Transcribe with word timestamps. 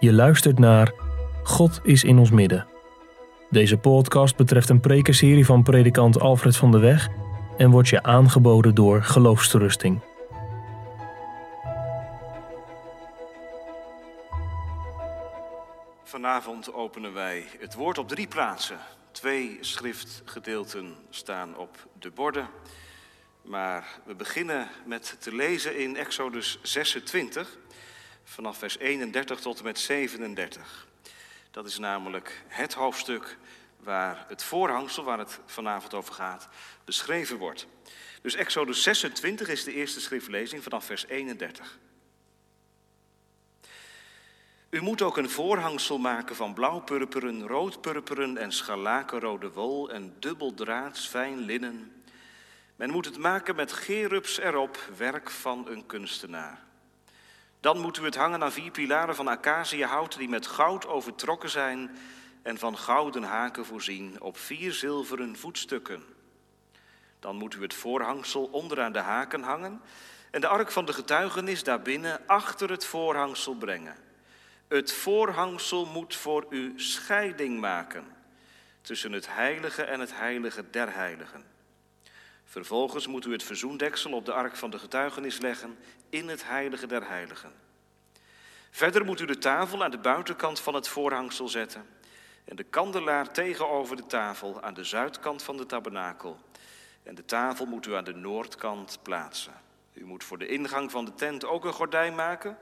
Je 0.00 0.12
luistert 0.12 0.58
naar 0.58 0.92
God 1.42 1.80
is 1.82 2.04
in 2.04 2.18
ons 2.18 2.30
midden. 2.30 2.66
Deze 3.50 3.76
podcast 3.76 4.36
betreft 4.36 4.68
een 4.68 4.80
prekenserie 4.80 5.44
van 5.44 5.62
predikant 5.62 6.20
Alfred 6.20 6.56
van 6.56 6.70
de 6.70 6.78
Weg 6.78 7.08
en 7.56 7.70
wordt 7.70 7.88
je 7.88 8.02
aangeboden 8.02 8.74
door 8.74 9.02
Geloofsterusting. 9.02 10.00
Vanavond 16.04 16.72
openen 16.72 17.12
wij 17.12 17.44
het 17.58 17.74
woord 17.74 17.98
op 17.98 18.08
drie 18.08 18.28
plaatsen. 18.28 18.78
Twee 19.10 19.58
schriftgedeelten 19.60 20.94
staan 21.10 21.56
op 21.56 21.88
de 21.98 22.10
borden. 22.10 22.48
Maar 23.42 24.00
we 24.04 24.14
beginnen 24.14 24.68
met 24.86 25.16
te 25.18 25.34
lezen 25.34 25.78
in 25.78 25.96
Exodus 25.96 26.58
26, 26.62 27.58
vanaf 28.28 28.58
vers 28.58 28.78
31 28.78 29.40
tot 29.40 29.58
en 29.58 29.64
met 29.64 29.78
37. 29.78 30.86
Dat 31.50 31.66
is 31.66 31.78
namelijk 31.78 32.42
het 32.46 32.74
hoofdstuk 32.74 33.36
waar 33.78 34.24
het 34.28 34.42
voorhangsel, 34.42 35.04
waar 35.04 35.18
het 35.18 35.40
vanavond 35.46 35.94
over 35.94 36.14
gaat, 36.14 36.48
beschreven 36.84 37.38
wordt. 37.38 37.66
Dus 38.22 38.34
Exodus 38.34 38.82
26 38.82 39.48
is 39.48 39.64
de 39.64 39.72
eerste 39.72 40.00
schriftlezing 40.00 40.62
vanaf 40.62 40.84
vers 40.84 41.06
31. 41.06 41.78
U 44.70 44.80
moet 44.80 45.02
ook 45.02 45.16
een 45.16 45.30
voorhangsel 45.30 45.98
maken 45.98 46.36
van 46.36 46.54
blauwpurperen, 46.54 47.46
roodpurperen 47.46 48.36
en 48.36 48.52
scharlakenrode 48.52 49.52
wol 49.52 49.90
en 49.90 50.14
dubbeldraads 50.18 51.06
fijn 51.06 51.38
linnen. 51.38 52.02
Men 52.76 52.90
moet 52.90 53.04
het 53.04 53.18
maken 53.18 53.56
met 53.56 53.72
gerubs 53.72 54.38
erop, 54.38 54.78
werk 54.96 55.30
van 55.30 55.68
een 55.68 55.86
kunstenaar. 55.86 56.67
Dan 57.60 57.78
moet 57.80 57.98
u 57.98 58.04
het 58.04 58.16
hangen 58.16 58.42
aan 58.42 58.52
vier 58.52 58.70
pilaren 58.70 59.14
van 59.14 59.28
acaciahout 59.28 60.18
die 60.18 60.28
met 60.28 60.46
goud 60.46 60.86
overtrokken 60.86 61.50
zijn 61.50 61.90
en 62.42 62.58
van 62.58 62.78
gouden 62.78 63.22
haken 63.22 63.66
voorzien 63.66 64.20
op 64.20 64.38
vier 64.38 64.72
zilveren 64.72 65.36
voetstukken. 65.36 66.02
Dan 67.20 67.36
moet 67.36 67.54
u 67.54 67.62
het 67.62 67.74
voorhangsel 67.74 68.44
onderaan 68.44 68.92
de 68.92 68.98
haken 68.98 69.42
hangen 69.42 69.80
en 70.30 70.40
de 70.40 70.48
ark 70.48 70.70
van 70.70 70.84
de 70.84 70.92
getuigenis 70.92 71.64
daarbinnen 71.64 72.26
achter 72.26 72.70
het 72.70 72.84
voorhangsel 72.84 73.54
brengen. 73.54 73.96
Het 74.68 74.92
voorhangsel 74.92 75.86
moet 75.86 76.16
voor 76.16 76.46
u 76.50 76.72
scheiding 76.76 77.60
maken 77.60 78.04
tussen 78.80 79.12
het 79.12 79.26
heilige 79.34 79.82
en 79.82 80.00
het 80.00 80.14
heilige 80.14 80.64
der 80.70 80.94
heiligen. 80.94 81.44
Vervolgens 82.50 83.06
moet 83.06 83.26
u 83.26 83.32
het 83.32 83.42
verzoendeksel 83.42 84.12
op 84.12 84.24
de 84.24 84.32
ark 84.32 84.56
van 84.56 84.70
de 84.70 84.78
getuigenis 84.78 85.38
leggen 85.38 85.78
in 86.10 86.28
het 86.28 86.44
heilige 86.44 86.86
der 86.86 87.08
heiligen. 87.08 87.52
Verder 88.70 89.04
moet 89.04 89.20
u 89.20 89.26
de 89.26 89.38
tafel 89.38 89.84
aan 89.84 89.90
de 89.90 89.98
buitenkant 89.98 90.60
van 90.60 90.74
het 90.74 90.88
voorhangsel 90.88 91.48
zetten 91.48 91.86
en 92.44 92.56
de 92.56 92.64
kandelaar 92.64 93.32
tegenover 93.32 93.96
de 93.96 94.06
tafel 94.06 94.62
aan 94.62 94.74
de 94.74 94.84
zuidkant 94.84 95.42
van 95.42 95.56
de 95.56 95.66
tabernakel. 95.66 96.38
En 97.02 97.14
de 97.14 97.24
tafel 97.24 97.66
moet 97.66 97.86
u 97.86 97.94
aan 97.94 98.04
de 98.04 98.14
noordkant 98.14 98.98
plaatsen. 99.02 99.52
U 99.92 100.04
moet 100.04 100.24
voor 100.24 100.38
de 100.38 100.46
ingang 100.46 100.90
van 100.90 101.04
de 101.04 101.14
tent 101.14 101.44
ook 101.44 101.64
een 101.64 101.72
gordijn 101.72 102.14
maken 102.14 102.58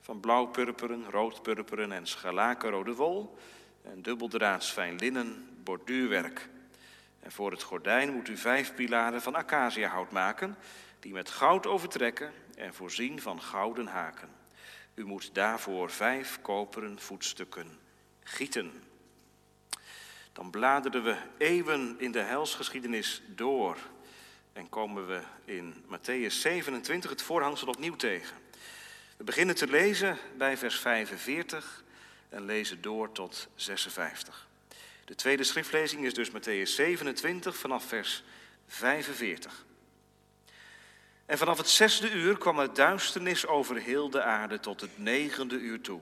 van 0.00 0.20
blauwpurperen, 0.20 1.10
roodpurperen 1.10 1.92
en 1.92 2.06
scharlakenrode 2.06 2.94
wol 2.94 3.38
en 3.82 4.02
dubbeldraads 4.02 4.70
fijn 4.70 4.96
linnen 4.96 5.48
borduurwerk. 5.64 6.48
En 7.26 7.32
voor 7.32 7.50
het 7.50 7.62
gordijn 7.62 8.12
moet 8.12 8.28
u 8.28 8.36
vijf 8.36 8.74
pilaren 8.74 9.22
van 9.22 9.34
acaciahout 9.34 10.10
maken, 10.10 10.56
die 11.00 11.12
met 11.12 11.30
goud 11.30 11.66
overtrekken 11.66 12.32
en 12.56 12.74
voorzien 12.74 13.20
van 13.20 13.42
gouden 13.42 13.86
haken. 13.86 14.28
U 14.94 15.04
moet 15.04 15.34
daarvoor 15.34 15.90
vijf 15.90 16.38
koperen 16.42 17.00
voetstukken 17.00 17.78
gieten. 18.22 18.82
Dan 20.32 20.50
bladeren 20.50 21.04
we 21.04 21.16
eeuwen 21.38 21.94
in 21.98 22.12
de 22.12 22.20
helsgeschiedenis 22.20 23.22
door 23.26 23.76
en 24.52 24.68
komen 24.68 25.06
we 25.06 25.22
in 25.44 25.84
Matthäus 25.84 26.34
27 26.34 27.10
het 27.10 27.22
voorhangsel 27.22 27.68
opnieuw 27.68 27.96
tegen. 27.96 28.36
We 29.16 29.24
beginnen 29.24 29.54
te 29.54 29.66
lezen 29.66 30.18
bij 30.36 30.56
vers 30.56 30.78
45 30.78 31.84
en 32.28 32.44
lezen 32.44 32.82
door 32.82 33.12
tot 33.12 33.48
56. 33.54 34.45
De 35.06 35.14
tweede 35.14 35.44
schriftlezing 35.44 36.04
is 36.04 36.14
dus 36.14 36.30
Matthäus 36.30 36.74
27 36.74 37.56
vanaf 37.56 37.84
vers 37.84 38.22
45. 38.66 39.64
En 41.26 41.38
vanaf 41.38 41.58
het 41.58 41.68
zesde 41.68 42.10
uur 42.10 42.38
kwam 42.38 42.58
het 42.58 42.76
duisternis 42.76 43.46
over 43.46 43.76
heel 43.76 44.10
de 44.10 44.22
aarde 44.22 44.60
tot 44.60 44.80
het 44.80 44.98
negende 44.98 45.56
uur 45.56 45.80
toe. 45.80 46.00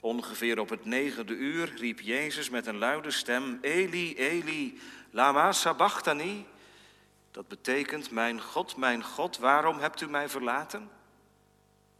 Ongeveer 0.00 0.58
op 0.58 0.68
het 0.68 0.84
negende 0.84 1.34
uur 1.34 1.72
riep 1.76 2.00
Jezus 2.00 2.50
met 2.50 2.66
een 2.66 2.78
luide 2.78 3.10
stem: 3.10 3.58
Eli, 3.60 4.16
Eli, 4.16 4.80
lama 5.10 5.52
sabachthani. 5.52 6.46
Dat 7.30 7.48
betekent: 7.48 8.10
Mijn 8.10 8.40
God, 8.40 8.76
mijn 8.76 9.04
God, 9.04 9.38
waarom 9.38 9.78
hebt 9.78 10.00
u 10.00 10.08
mij 10.08 10.28
verlaten? 10.28 10.90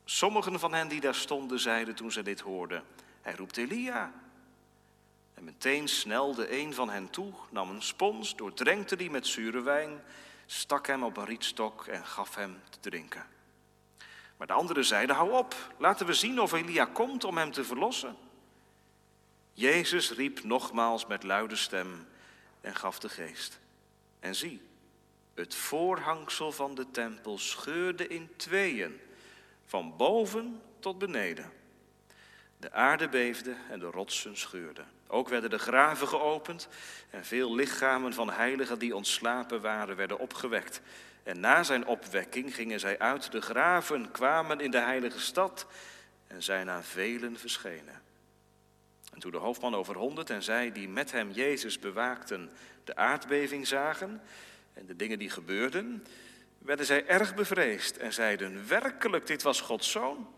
Sommigen 0.05 0.61
van 0.61 0.75
hen 0.75 0.89
die 0.89 1.01
daar 1.01 1.15
stonden 1.15 1.61
zeiden 1.61 1.95
toen 1.95 2.13
ze 2.13 2.23
dit 2.23 2.41
hoorden: 2.41 2.85
Hij 3.23 3.35
roept 3.35 3.57
Elia. 3.57 4.13
En 5.35 5.45
meteen 5.45 5.89
snelde 5.89 6.59
een 6.59 6.75
van 6.75 6.91
hen 6.91 7.11
toe, 7.11 7.33
nam 7.51 7.71
een 7.71 7.83
spons, 7.83 8.37
doordrenkte 8.37 8.97
die 8.97 9.11
met 9.11 9.27
zure 9.27 9.63
wijn, 9.63 10.03
stak 10.47 10.87
hem 10.87 11.03
op 11.03 11.17
een 11.17 11.25
rietstok 11.25 11.87
en 11.87 12.07
gaf 12.07 12.35
hem 12.35 12.61
te 12.71 12.81
drinken. 12.81 13.27
Maar 14.37 14.47
de 14.47 14.53
anderen 14.53 14.85
zeiden: 14.85 15.17
Hou 15.17 15.33
op, 15.33 15.55
laten 15.79 16.07
we 16.07 16.15
zien 16.15 16.41
of 16.41 16.53
Elia 16.53 16.85
komt 16.85 17.25
om 17.25 17.37
hem 17.37 17.53
te 17.53 17.65
verlossen. 17.65 18.17
Jezus 19.53 20.11
riep 20.11 20.43
nogmaals 20.45 21.07
met 21.07 21.23
luide 21.23 21.57
stem 21.57 22.07
en 22.61 22.75
gaf 22.75 22.99
de 22.99 23.09
geest. 23.09 23.61
En 24.21 24.35
zie, 24.35 24.63
het 25.35 25.55
voorhangsel 25.55 26.53
van 26.53 26.75
de 26.75 26.91
tempel 26.91 27.39
scheurde 27.39 28.07
in 28.07 28.31
tweeën, 28.37 29.01
van 29.65 29.97
boven 29.97 30.61
tot 30.79 30.99
beneden. 30.99 31.53
De 32.57 32.73
aarde 32.73 33.09
beefde 33.09 33.57
en 33.71 33.79
de 33.79 33.91
rotsen 33.91 34.37
scheurden. 34.37 34.87
Ook 35.13 35.29
werden 35.29 35.51
de 35.51 35.59
graven 35.59 36.09
geopend 36.09 36.69
en 37.11 37.25
veel 37.25 37.55
lichamen 37.55 38.15
van 38.15 38.31
heiligen 38.31 38.79
die 38.79 38.97
ontslapen 38.97 39.61
waren, 39.61 39.97
werden 39.97 40.19
opgewekt. 40.19 40.81
En 41.23 41.41
na 41.41 41.63
zijn 41.63 41.87
opwekking 41.87 42.55
gingen 42.55 42.81
zij 42.81 42.99
uit 42.99 43.33
de 43.33 43.41
graven, 43.41 44.11
kwamen 44.11 44.61
in 44.61 44.71
de 44.71 44.81
heilige 44.81 45.21
stad 45.21 45.67
en 46.27 46.43
zijn 46.43 46.71
aan 46.71 46.85
velen 46.85 47.39
verschenen. 47.39 48.03
En 49.13 49.21
toen 49.21 49.31
de 49.31 49.37
hoofdman 49.37 49.75
over 49.75 49.97
honderd 49.97 50.31
en 50.31 50.43
zij 50.43 50.73
die 50.73 50.89
met 50.89 51.13
hem 51.13 51.31
Jezus 51.31 51.79
bewaakten 51.79 52.51
de 52.85 52.97
aardbeving 52.97 53.67
zagen 53.67 54.23
en 54.73 54.87
de 54.87 54.97
dingen 54.97 55.19
die 55.19 55.31
gebeurden, 55.31 56.07
werden 56.59 56.87
zij 56.87 57.07
erg 57.07 57.35
bevreesd 57.35 57.97
en 57.97 58.13
zeiden, 58.13 58.69
werkelijk, 58.69 59.27
dit 59.27 59.43
was 59.43 59.61
Gods 59.61 59.91
zoon. 59.91 60.29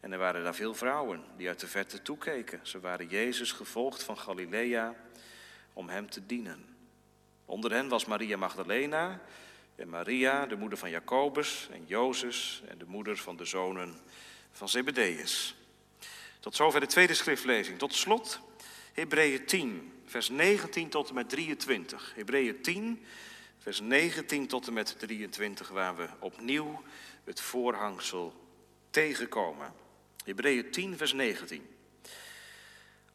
En 0.00 0.12
er 0.12 0.18
waren 0.18 0.44
daar 0.44 0.54
veel 0.54 0.74
vrouwen 0.74 1.24
die 1.36 1.48
uit 1.48 1.60
de 1.60 1.66
verte 1.66 2.02
toekeken. 2.02 2.60
Ze 2.62 2.80
waren 2.80 3.08
Jezus 3.08 3.52
gevolgd 3.52 4.02
van 4.02 4.18
Galilea 4.18 4.94
om 5.72 5.88
hem 5.88 6.10
te 6.10 6.26
dienen. 6.26 6.76
Onder 7.44 7.72
hen 7.72 7.88
was 7.88 8.04
Maria 8.04 8.36
Magdalena 8.36 9.20
en 9.76 9.88
Maria, 9.88 10.46
de 10.46 10.56
moeder 10.56 10.78
van 10.78 10.90
Jacobus 10.90 11.68
en 11.72 11.84
Jozef 11.86 12.60
en 12.68 12.78
de 12.78 12.84
moeder 12.86 13.16
van 13.16 13.36
de 13.36 13.44
zonen 13.44 14.00
van 14.52 14.68
Zebedeus. 14.68 15.56
Tot 16.40 16.56
zover 16.56 16.80
de 16.80 16.86
tweede 16.86 17.14
schriftlezing. 17.14 17.78
Tot 17.78 17.94
slot 17.94 18.40
Hebreeën 18.92 19.46
10, 19.46 19.92
vers 20.04 20.28
19 20.28 20.88
tot 20.88 21.08
en 21.08 21.14
met 21.14 21.28
23. 21.28 22.12
Hebreeën 22.14 22.62
10, 22.62 23.04
vers 23.58 23.80
19 23.80 24.46
tot 24.46 24.66
en 24.66 24.72
met 24.72 24.98
23, 24.98 25.68
waar 25.68 25.96
we 25.96 26.08
opnieuw 26.18 26.82
het 27.24 27.40
voorhangsel 27.40 28.34
tegenkomen. 28.90 29.72
Hebreeën 30.28 30.70
10, 30.70 30.96
vers 30.96 31.12
19. 31.12 31.66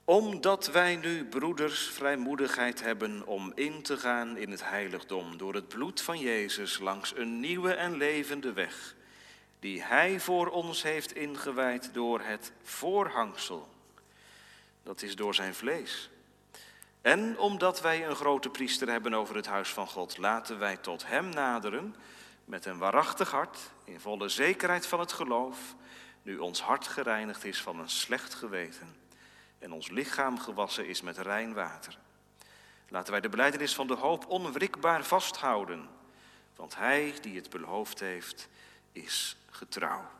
Omdat 0.03 0.67
wij 0.67 0.95
nu, 0.95 1.25
broeders, 1.25 1.87
vrijmoedigheid 1.87 2.81
hebben 2.81 3.25
om 3.25 3.51
in 3.55 3.81
te 3.81 3.97
gaan 3.97 4.37
in 4.37 4.51
het 4.51 4.63
heiligdom 4.69 5.37
door 5.37 5.53
het 5.53 5.67
bloed 5.67 6.01
van 6.01 6.19
Jezus 6.19 6.79
langs 6.79 7.15
een 7.15 7.39
nieuwe 7.39 7.73
en 7.73 7.97
levende 7.97 8.53
weg, 8.53 8.95
die 9.59 9.83
Hij 9.83 10.19
voor 10.19 10.47
ons 10.47 10.83
heeft 10.83 11.15
ingewijd 11.15 11.89
door 11.93 12.21
het 12.21 12.51
voorhangsel. 12.63 13.69
Dat 14.83 15.01
is 15.01 15.15
door 15.15 15.35
zijn 15.35 15.53
vlees. 15.53 16.09
En 17.01 17.39
omdat 17.39 17.81
wij 17.81 18.07
een 18.07 18.15
grote 18.15 18.49
priester 18.49 18.89
hebben 18.89 19.13
over 19.13 19.35
het 19.35 19.47
huis 19.47 19.69
van 19.69 19.87
God, 19.87 20.17
laten 20.17 20.59
wij 20.59 20.77
tot 20.77 21.07
Hem 21.07 21.29
naderen 21.29 21.95
met 22.45 22.65
een 22.65 22.77
waarachtig 22.77 23.31
hart, 23.31 23.57
in 23.83 23.99
volle 23.99 24.29
zekerheid 24.29 24.87
van 24.87 24.99
het 24.99 25.11
geloof 25.11 25.75
nu 26.23 26.37
ons 26.37 26.61
hart 26.61 26.87
gereinigd 26.87 27.43
is 27.43 27.61
van 27.61 27.79
een 27.79 27.89
slecht 27.89 28.33
geweten 28.33 28.95
en 29.59 29.71
ons 29.71 29.89
lichaam 29.89 30.39
gewassen 30.39 30.87
is 30.87 31.01
met 31.01 31.17
rein 31.17 31.53
water. 31.53 31.97
Laten 32.89 33.11
wij 33.11 33.21
de 33.21 33.29
beleidenis 33.29 33.75
van 33.75 33.87
de 33.87 33.95
hoop 33.95 34.27
onwrikbaar 34.27 35.03
vasthouden, 35.03 35.89
want 36.55 36.75
Hij 36.75 37.13
die 37.21 37.35
het 37.35 37.49
beloofd 37.49 37.99
heeft, 37.99 38.49
is 38.91 39.37
getrouw. 39.49 40.11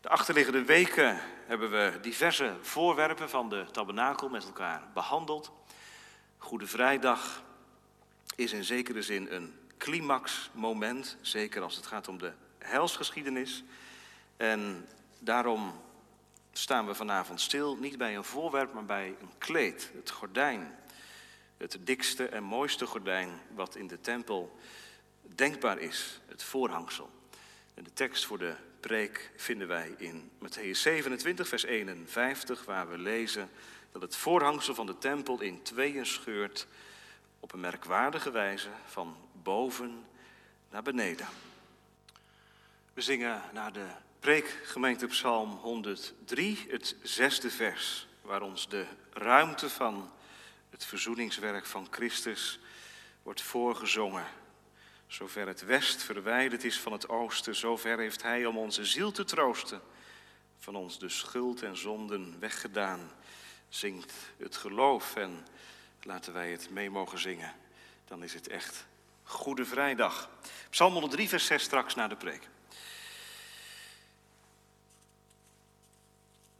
De 0.00 0.08
achterliggende 0.08 0.64
weken 0.64 1.20
hebben 1.46 1.70
we 1.70 1.98
diverse 2.00 2.56
voorwerpen 2.60 3.30
van 3.30 3.48
de 3.48 3.66
tabernakel 3.70 4.28
met 4.28 4.44
elkaar 4.44 4.82
behandeld. 4.94 5.52
Goede 6.38 6.66
Vrijdag 6.66 7.42
is 8.36 8.52
in 8.52 8.64
zekere 8.64 9.02
zin 9.02 9.32
een 9.32 9.58
climaxmoment, 9.78 11.16
zeker 11.20 11.62
als 11.62 11.76
het 11.76 11.86
gaat 11.86 12.08
om 12.08 12.18
de 12.18 12.32
helsgeschiedenis. 12.58 13.64
En 14.36 14.88
daarom 15.18 15.80
staan 16.52 16.86
we 16.86 16.94
vanavond 16.94 17.40
stil, 17.40 17.76
niet 17.76 17.98
bij 17.98 18.16
een 18.16 18.24
voorwerp, 18.24 18.72
maar 18.72 18.84
bij 18.84 19.16
een 19.20 19.38
kleed, 19.38 19.90
het 19.94 20.10
gordijn. 20.10 20.74
Het 21.56 21.78
dikste 21.80 22.28
en 22.28 22.42
mooiste 22.42 22.86
gordijn 22.86 23.28
wat 23.54 23.76
in 23.76 23.86
de 23.86 24.00
tempel 24.00 24.58
denkbaar 25.34 25.78
is, 25.78 26.20
het 26.26 26.42
voorhangsel. 26.42 27.10
En 27.74 27.84
de 27.84 27.92
tekst 27.92 28.26
voor 28.26 28.38
de 28.38 28.54
preek 28.80 29.30
vinden 29.36 29.68
wij 29.68 29.94
in 29.98 30.30
Matthäus 30.38 30.70
27, 30.70 31.48
vers 31.48 31.64
51, 31.64 32.64
waar 32.64 32.90
we 32.90 32.98
lezen 32.98 33.50
dat 33.92 34.02
het 34.02 34.16
voorhangsel 34.16 34.74
van 34.74 34.86
de 34.86 34.98
tempel 34.98 35.40
in 35.40 35.62
tweeën 35.62 36.06
scheurt 36.06 36.66
op 37.40 37.52
een 37.52 37.60
merkwaardige 37.60 38.30
wijze 38.30 38.68
van 38.86 39.16
boven 39.42 40.04
naar 40.70 40.82
beneden. 40.82 41.26
We 42.94 43.00
zingen 43.00 43.42
naar 43.52 43.72
de 43.72 43.86
preek 44.24 44.60
gemeente 44.64 45.06
Psalm 45.06 45.50
103, 45.50 46.66
het 46.70 46.96
zesde 47.02 47.50
vers, 47.50 48.06
waar 48.22 48.42
ons 48.42 48.68
de 48.68 48.86
ruimte 49.12 49.70
van 49.70 50.10
het 50.70 50.84
verzoeningswerk 50.84 51.66
van 51.66 51.86
Christus 51.90 52.58
wordt 53.22 53.42
voorgezongen. 53.42 54.26
Zover 55.06 55.46
het 55.46 55.64
west 55.64 56.02
verwijderd 56.02 56.64
is 56.64 56.80
van 56.80 56.92
het 56.92 57.08
oosten, 57.08 57.54
zover 57.54 57.98
heeft 57.98 58.22
Hij 58.22 58.46
om 58.46 58.58
onze 58.58 58.84
ziel 58.84 59.12
te 59.12 59.24
troosten, 59.24 59.80
van 60.58 60.74
ons 60.74 60.98
de 60.98 61.08
schuld 61.08 61.62
en 61.62 61.76
zonden 61.76 62.36
weggedaan, 62.40 63.10
zingt 63.68 64.12
het 64.36 64.56
geloof 64.56 65.16
en 65.16 65.46
laten 66.02 66.32
wij 66.32 66.50
het 66.50 66.70
mee 66.70 66.90
mogen 66.90 67.18
zingen. 67.18 67.52
Dan 68.04 68.22
is 68.22 68.34
het 68.34 68.48
echt 68.48 68.86
Goede 69.22 69.64
Vrijdag. 69.64 70.30
Psalm 70.70 70.92
103, 70.92 71.28
vers 71.28 71.46
6 71.46 71.62
straks 71.62 71.94
na 71.94 72.08
de 72.08 72.16
preek. 72.16 72.52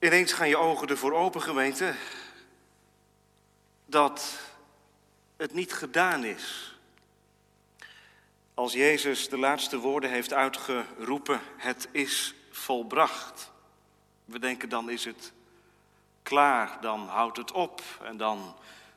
Ineens 0.05 0.33
gaan 0.33 0.49
je 0.49 0.57
ogen 0.57 0.89
ervoor 0.89 1.13
open, 1.13 1.43
gemeente, 1.43 1.95
dat 3.87 4.39
het 5.37 5.55
niet 5.55 5.73
gedaan 5.73 6.25
is. 6.25 6.77
Als 8.55 8.73
Jezus 8.73 9.29
de 9.29 9.39
laatste 9.39 9.79
woorden 9.79 10.11
heeft 10.11 10.33
uitgeroepen, 10.33 11.41
het 11.57 11.89
is 11.91 12.35
volbracht. 12.51 13.51
We 14.25 14.39
denken 14.39 14.69
dan 14.69 14.91
is 14.91 15.05
het 15.05 15.33
klaar, 16.23 16.79
dan 16.81 17.09
houdt 17.09 17.37
het 17.37 17.53
op 17.53 17.83
en 18.03 18.17
dan 18.17 18.57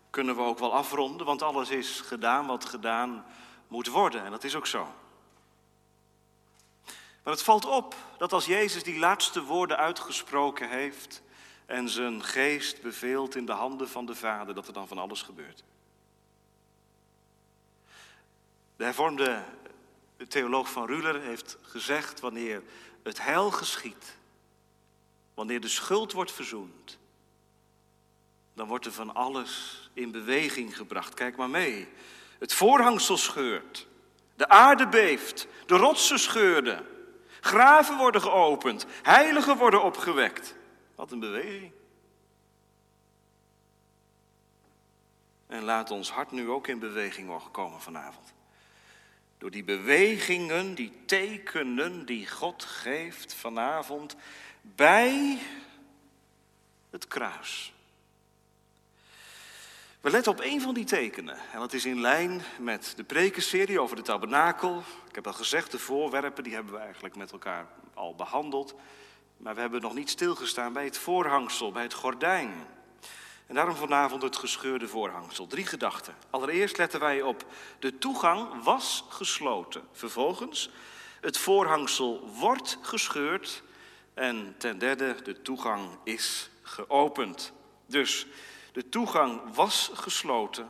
kunnen 0.09 0.35
we 0.35 0.41
ook 0.41 0.59
wel 0.59 0.73
afronden, 0.73 1.25
want 1.25 1.41
alles 1.41 1.69
is 1.69 2.01
gedaan 2.01 2.45
wat 2.47 2.65
gedaan 2.65 3.25
moet 3.67 3.87
worden 3.87 4.23
en 4.23 4.31
dat 4.31 4.43
is 4.43 4.55
ook 4.55 4.67
zo. 4.67 4.87
Maar 7.27 7.35
het 7.35 7.45
valt 7.45 7.65
op 7.65 7.95
dat 8.17 8.33
als 8.33 8.45
Jezus 8.45 8.83
die 8.83 8.99
laatste 8.99 9.43
woorden 9.43 9.77
uitgesproken 9.77 10.69
heeft 10.69 11.21
en 11.65 11.89
zijn 11.89 12.23
geest 12.23 12.81
beveelt 12.81 13.35
in 13.35 13.45
de 13.45 13.51
handen 13.51 13.89
van 13.89 14.05
de 14.05 14.15
Vader, 14.15 14.55
dat 14.55 14.67
er 14.67 14.73
dan 14.73 14.87
van 14.87 14.97
alles 14.97 15.21
gebeurt. 15.21 15.63
De 18.75 18.83
hervormde 18.83 19.43
theoloog 20.27 20.71
van 20.71 20.85
Ruler 20.85 21.21
heeft 21.21 21.57
gezegd, 21.61 22.19
wanneer 22.19 22.63
het 23.03 23.21
heil 23.21 23.51
geschiet, 23.51 24.17
wanneer 25.33 25.61
de 25.61 25.67
schuld 25.67 26.11
wordt 26.11 26.31
verzoend, 26.31 26.97
dan 28.53 28.67
wordt 28.67 28.85
er 28.85 28.91
van 28.91 29.15
alles 29.15 29.81
in 29.93 30.11
beweging 30.11 30.77
gebracht. 30.77 31.13
Kijk 31.13 31.35
maar 31.35 31.49
mee. 31.49 31.87
Het 32.39 32.53
voorhangsel 32.53 33.17
scheurt, 33.17 33.87
de 34.35 34.49
aarde 34.49 34.87
beeft, 34.87 35.47
de 35.65 35.75
rotsen 35.75 36.19
scheurden, 36.19 36.95
graven 37.47 37.97
worden 37.97 38.21
geopend, 38.21 38.85
heiligen 39.03 39.57
worden 39.57 39.83
opgewekt. 39.83 40.55
Wat 40.95 41.11
een 41.11 41.19
beweging. 41.19 41.71
En 45.47 45.63
laat 45.63 45.91
ons 45.91 46.11
hart 46.11 46.31
nu 46.31 46.49
ook 46.49 46.67
in 46.67 46.79
beweging 46.79 47.27
mogen 47.27 47.51
komen 47.51 47.81
vanavond. 47.81 48.33
Door 49.37 49.51
die 49.51 49.63
bewegingen, 49.63 50.75
die 50.75 50.93
tekenen 51.05 52.05
die 52.05 52.27
God 52.27 52.63
geeft 52.63 53.33
vanavond 53.33 54.15
bij 54.61 55.39
het 56.89 57.07
kruis. 57.07 57.73
We 60.07 60.13
letten 60.13 60.31
op 60.31 60.41
een 60.41 60.61
van 60.61 60.73
die 60.73 60.85
tekenen. 60.85 61.37
En 61.53 61.59
dat 61.59 61.73
is 61.73 61.85
in 61.85 62.01
lijn 62.01 62.41
met 62.59 62.93
de 62.95 63.03
prekenserie 63.03 63.81
over 63.81 63.95
de 63.95 64.01
tabernakel. 64.01 64.83
Ik 65.09 65.15
heb 65.15 65.27
al 65.27 65.33
gezegd, 65.33 65.71
de 65.71 65.79
voorwerpen 65.79 66.43
die 66.43 66.53
hebben 66.53 66.73
we 66.73 66.79
eigenlijk 66.79 67.15
met 67.15 67.31
elkaar 67.31 67.67
al 67.93 68.15
behandeld. 68.15 68.75
Maar 69.37 69.55
we 69.55 69.61
hebben 69.61 69.81
nog 69.81 69.93
niet 69.93 70.09
stilgestaan 70.09 70.73
bij 70.73 70.83
het 70.83 70.97
voorhangsel, 70.97 71.71
bij 71.71 71.83
het 71.83 71.93
gordijn. 71.93 72.53
En 73.47 73.55
daarom 73.55 73.75
vanavond 73.75 74.21
het 74.21 74.35
gescheurde 74.35 74.87
voorhangsel. 74.87 75.47
Drie 75.47 75.65
gedachten. 75.65 76.15
Allereerst 76.29 76.77
letten 76.77 76.99
wij 76.99 77.21
op 77.21 77.45
de 77.79 77.97
toegang 77.97 78.63
was 78.63 79.05
gesloten. 79.09 79.81
Vervolgens, 79.91 80.69
het 81.21 81.37
voorhangsel 81.37 82.29
wordt 82.39 82.77
gescheurd. 82.81 83.63
En 84.13 84.55
ten 84.57 84.77
derde, 84.77 85.15
de 85.23 85.41
toegang 85.41 85.89
is 86.03 86.49
geopend. 86.61 87.53
Dus 87.85 88.27
de 88.77 88.89
toegang 88.89 89.55
was 89.55 89.91
gesloten, 89.93 90.69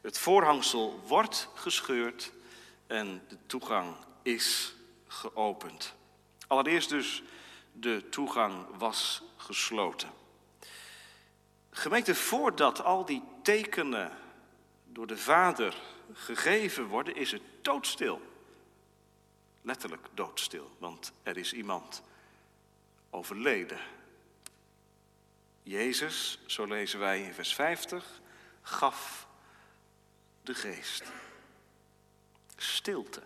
het 0.00 0.18
voorhangsel 0.18 1.00
wordt 1.06 1.48
gescheurd 1.54 2.32
en 2.86 3.22
de 3.28 3.38
toegang 3.46 3.96
is 4.22 4.74
geopend. 5.06 5.94
Allereerst 6.46 6.88
dus, 6.88 7.22
de 7.72 8.08
toegang 8.08 8.66
was 8.78 9.22
gesloten. 9.36 10.10
Gemeente, 11.70 12.14
voordat 12.14 12.82
al 12.82 13.04
die 13.04 13.22
tekenen 13.42 14.12
door 14.84 15.06
de 15.06 15.18
Vader 15.18 15.74
gegeven 16.12 16.86
worden, 16.86 17.16
is 17.16 17.32
het 17.32 17.42
doodstil. 17.62 18.20
Letterlijk 19.62 20.08
doodstil, 20.14 20.70
want 20.78 21.12
er 21.22 21.36
is 21.36 21.52
iemand 21.52 22.02
overleden. 23.10 23.78
Jezus, 25.66 26.38
zo 26.46 26.64
lezen 26.64 26.98
wij 26.98 27.22
in 27.22 27.34
vers 27.34 27.54
50, 27.54 28.20
gaf 28.62 29.26
de 30.42 30.54
geest. 30.54 31.02
Stilte. 32.56 33.22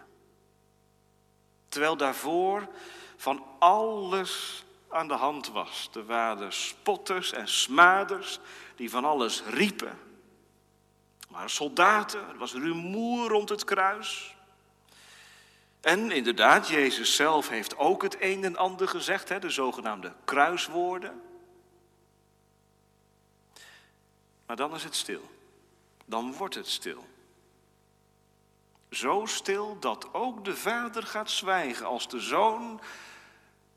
Terwijl 1.69 1.97
daarvoor 1.97 2.69
van 3.17 3.45
alles 3.59 4.65
aan 4.89 5.09
de 5.09 5.15
hand 5.15 5.49
was. 5.49 5.91
Er 5.95 6.07
waren 6.07 6.53
spotters 6.53 7.33
en 7.33 7.49
smaders 7.49 8.39
die 8.77 8.91
van 8.91 9.05
alles 9.05 9.43
riepen. 9.43 9.99
Er 11.21 11.29
waren 11.29 11.51
soldaten, 11.51 12.29
er 12.29 12.39
was 12.39 12.53
rumoer 12.53 13.29
rond 13.29 13.49
het 13.49 13.65
kruis. 13.65 14.37
En 15.81 16.11
inderdaad, 16.11 16.69
Jezus 16.69 17.17
zelf 17.17 17.49
heeft 17.49 17.77
ook 17.77 18.03
het 18.03 18.17
een 18.21 18.45
en 18.45 18.57
ander 18.57 18.89
gezegd, 18.89 19.29
hè, 19.29 19.39
de 19.39 19.51
zogenaamde 19.51 20.13
kruiswoorden. 20.25 21.28
Maar 24.49 24.57
dan 24.57 24.75
is 24.75 24.85
het 24.85 24.95
stil. 24.95 25.31
Dan 26.05 26.33
wordt 26.33 26.55
het 26.55 26.69
stil. 26.69 27.07
Zo 28.91 29.27
stil 29.27 29.79
dat 29.79 30.15
ook 30.15 30.45
de 30.45 30.57
vader 30.57 31.03
gaat 31.03 31.31
zwijgen 31.31 31.87
als 31.87 32.09
de 32.09 32.21
zoon 32.21 32.81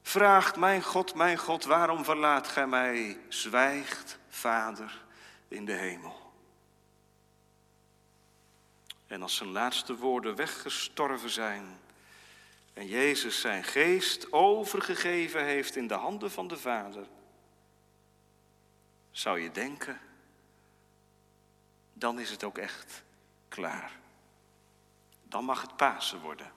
vraagt, 0.01 0.56
mijn 0.56 0.84
God, 0.84 1.16
mijn 1.16 1.38
God, 1.38 1.63
waarom 1.63 2.04
verlaat 2.04 2.48
gij 2.48 2.68
mij? 2.68 3.20
Zwijgt 3.28 4.20
vader 4.30 5.04
in 5.48 5.66
de 5.66 5.74
hemel. 5.74 6.34
En 9.08 9.22
als 9.22 9.36
zijn 9.36 9.51
laatste 9.51 9.96
woorden 9.96 10.36
weggestorven 10.36 11.30
zijn 11.30 11.80
en 12.74 12.88
Jezus 12.88 13.42
zijn 13.42 13.63
geest 13.63 14.32
overgegeven 14.32 15.46
heeft 15.46 15.75
in 15.75 15.88
de 15.88 15.94
handen 15.94 16.32
van 16.32 16.48
de 16.48 16.58
Vader, 16.58 17.08
zou 19.12 19.40
je 19.40 19.51
denken, 19.51 20.00
dan 22.01 22.20
is 22.20 22.29
het 22.29 22.43
ook 22.43 22.58
echt 22.58 23.03
klaar. 23.48 24.00
Dan 25.24 25.46
mag 25.46 25.62
het 25.62 25.75
Pasen 25.75 26.20
worden. 26.20 26.51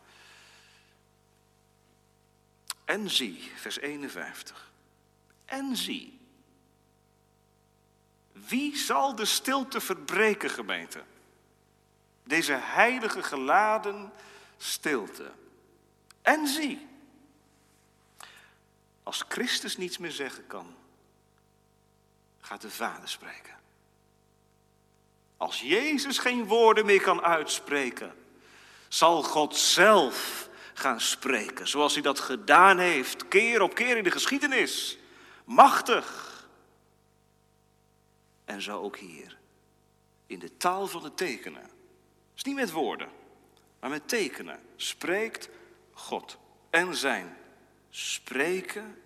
En 2.85 3.11
zie, 3.11 3.51
vers 3.57 3.79
51. 3.79 4.73
En 5.45 5.77
zie. 5.77 6.21
Wie 8.33 8.77
zal 8.77 9.15
de 9.15 9.25
stilte 9.25 9.81
verbreken, 9.81 10.51
gemeente? 10.51 11.05
Deze 12.23 12.53
heilige 12.53 13.23
geladen 13.23 14.13
stilte. 14.57 15.33
En 16.23 16.47
zie. 16.47 16.87
Als 19.03 19.25
Christus 19.29 19.77
niets 19.77 19.99
meer 19.99 20.13
zeggen 20.13 20.47
kan, 20.47 20.77
gaat 22.41 22.61
de 22.61 22.71
Vader 22.71 23.09
spreken. 23.09 23.64
Als 25.45 25.61
Jezus 25.61 26.19
geen 26.19 26.47
woorden 26.47 26.87
meer 26.87 27.01
kan 27.01 27.23
uitspreken, 27.23 28.15
zal 28.89 29.23
God 29.23 29.57
zelf 29.57 30.49
gaan 30.75 31.01
spreken, 31.01 31.69
zoals 31.69 31.93
hij 31.95 32.03
dat 32.03 32.21
gedaan 32.21 32.79
heeft, 32.79 33.29
keer 33.29 33.63
op 33.63 33.75
keer 33.75 33.97
in 33.97 34.05
de 34.05 34.11
geschiedenis. 34.11 34.99
Machtig. 35.45 36.49
En 38.45 38.63
zo 38.63 38.83
ook 38.83 38.97
hier, 38.97 39.39
in 40.27 40.39
de 40.39 40.57
taal 40.57 40.87
van 40.87 41.03
de 41.03 41.15
tekenen. 41.15 41.63
Het 41.63 41.71
is 42.37 42.43
niet 42.43 42.57
met 42.57 42.71
woorden, 42.71 43.09
maar 43.81 43.91
met 43.91 44.09
tekenen. 44.09 44.61
Spreekt 44.77 45.49
God. 45.93 46.39
En 46.71 46.97
zijn 46.97 47.37
spreken 47.91 49.03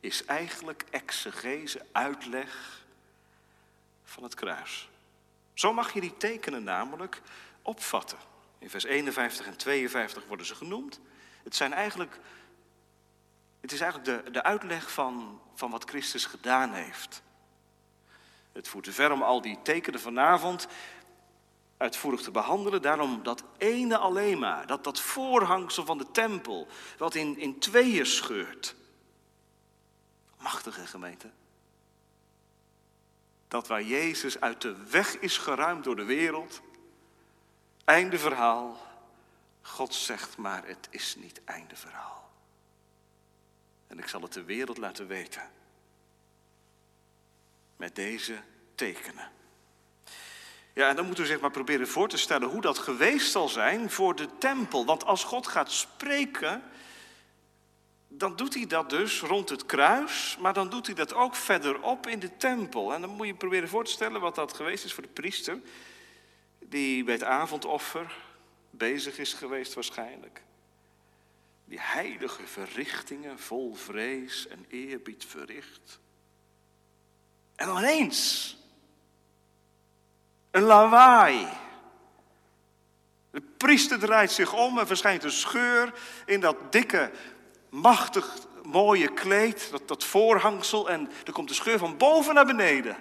is 0.00 0.24
eigenlijk 0.24 0.84
exegese, 0.90 1.86
uitleg 1.92 2.84
van 4.04 4.22
het 4.22 4.34
kruis. 4.34 4.90
Zo 5.62 5.72
mag 5.72 5.92
je 5.92 6.00
die 6.00 6.16
tekenen 6.16 6.64
namelijk 6.64 7.22
opvatten. 7.62 8.18
In 8.58 8.70
vers 8.70 8.84
51 8.84 9.46
en 9.46 9.56
52 9.56 10.26
worden 10.26 10.46
ze 10.46 10.54
genoemd. 10.54 11.00
Het, 11.42 11.54
zijn 11.54 11.72
eigenlijk, 11.72 12.18
het 13.60 13.72
is 13.72 13.80
eigenlijk 13.80 14.24
de, 14.24 14.30
de 14.30 14.42
uitleg 14.42 14.92
van, 14.92 15.40
van 15.54 15.70
wat 15.70 15.88
Christus 15.88 16.26
gedaan 16.26 16.72
heeft. 16.72 17.22
Het 18.52 18.68
voert 18.68 18.84
te 18.84 18.92
ver 18.92 19.12
om 19.12 19.22
al 19.22 19.40
die 19.40 19.58
tekenen 19.62 20.00
vanavond 20.00 20.66
uitvoerig 21.76 22.20
te 22.20 22.30
behandelen. 22.30 22.82
Daarom 22.82 23.22
dat 23.22 23.44
ene 23.58 23.98
alleen 23.98 24.38
maar, 24.38 24.66
dat, 24.66 24.84
dat 24.84 25.00
voorhangsel 25.00 25.84
van 25.84 25.98
de 25.98 26.10
tempel, 26.10 26.68
wat 26.98 27.14
in, 27.14 27.38
in 27.38 27.58
tweeën 27.58 28.06
scheurt. 28.06 28.74
Machtige 30.38 30.86
gemeente. 30.86 31.30
Dat 33.52 33.66
waar 33.66 33.82
Jezus 33.82 34.40
uit 34.40 34.60
de 34.60 34.76
weg 34.90 35.18
is 35.18 35.38
geruimd 35.38 35.84
door 35.84 35.96
de 35.96 36.04
wereld, 36.04 36.60
einde 37.84 38.18
verhaal. 38.18 38.76
God 39.62 39.94
zegt 39.94 40.36
maar, 40.36 40.66
het 40.66 40.88
is 40.90 41.16
niet 41.16 41.40
einde 41.44 41.76
verhaal. 41.76 42.30
En 43.86 43.98
ik 43.98 44.08
zal 44.08 44.22
het 44.22 44.32
de 44.32 44.44
wereld 44.44 44.78
laten 44.78 45.06
weten. 45.06 45.42
Met 47.76 47.94
deze 47.94 48.42
tekenen. 48.74 49.30
Ja, 50.72 50.88
en 50.88 50.96
dan 50.96 51.06
moeten 51.06 51.24
we 51.24 51.30
zich 51.30 51.40
maar 51.40 51.50
proberen 51.50 51.88
voor 51.88 52.08
te 52.08 52.18
stellen 52.18 52.48
hoe 52.48 52.60
dat 52.60 52.78
geweest 52.78 53.30
zal 53.30 53.48
zijn 53.48 53.90
voor 53.90 54.16
de 54.16 54.38
tempel. 54.38 54.84
Want 54.84 55.04
als 55.04 55.24
God 55.24 55.46
gaat 55.46 55.72
spreken, 55.72 56.62
dan 58.22 58.36
doet 58.36 58.54
hij 58.54 58.66
dat 58.66 58.90
dus 58.90 59.20
rond 59.20 59.48
het 59.48 59.66
kruis, 59.66 60.36
maar 60.40 60.52
dan 60.52 60.70
doet 60.70 60.86
hij 60.86 60.94
dat 60.94 61.14
ook 61.14 61.34
verderop 61.34 62.06
in 62.06 62.18
de 62.18 62.36
tempel. 62.36 62.94
En 62.94 63.00
dan 63.00 63.10
moet 63.10 63.26
je 63.26 63.34
proberen 63.34 63.68
voor 63.68 63.84
te 63.84 63.90
stellen 63.90 64.20
wat 64.20 64.34
dat 64.34 64.52
geweest 64.52 64.84
is 64.84 64.94
voor 64.94 65.02
de 65.02 65.08
priester, 65.08 65.60
die 66.58 67.04
bij 67.04 67.14
het 67.14 67.24
avondoffer 67.24 68.14
bezig 68.70 69.18
is 69.18 69.32
geweest 69.32 69.74
waarschijnlijk. 69.74 70.42
Die 71.64 71.80
heilige 71.80 72.46
verrichtingen 72.46 73.38
vol 73.38 73.74
vrees 73.74 74.48
en 74.48 74.64
eerbied 74.68 75.24
verricht. 75.24 76.00
En 77.56 77.66
dan 77.66 77.78
ineens 77.78 78.56
een 80.50 80.62
lawaai. 80.62 81.48
De 83.30 83.42
priester 83.56 83.98
draait 83.98 84.30
zich 84.30 84.54
om 84.54 84.78
en 84.78 84.86
verschijnt 84.86 85.24
een 85.24 85.30
scheur 85.30 85.92
in 86.26 86.40
dat 86.40 86.72
dikke, 86.72 87.10
machtig 87.72 88.38
mooie 88.62 89.12
kleed, 89.12 89.70
dat, 89.70 89.88
dat 89.88 90.04
voorhangsel. 90.04 90.90
En 90.90 91.10
er 91.24 91.32
komt 91.32 91.48
de 91.48 91.54
scheur 91.54 91.78
van 91.78 91.96
boven 91.96 92.34
naar 92.34 92.46
beneden. 92.46 92.96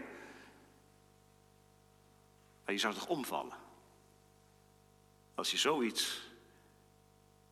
Maar 2.66 2.74
je 2.74 2.80
zou 2.80 2.94
toch 2.94 3.08
omvallen? 3.08 3.54
Als 5.36 5.52
je 5.52 5.58
zoiets 5.58 6.22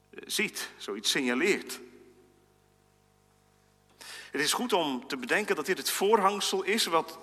eh, 0.10 0.20
ziet, 0.26 0.70
zoiets 0.78 1.12
signaleert. 1.12 1.80
Het 4.32 4.42
is 4.42 4.54
goed 4.54 4.74
om 4.74 5.08
te 5.08 5.18
bedenken 5.18 5.56
dat 5.56 5.66
dit 5.66 5.78
het 5.78 5.90
voorhangsel 5.90 6.64
is 6.64 6.86
wat 6.86 7.20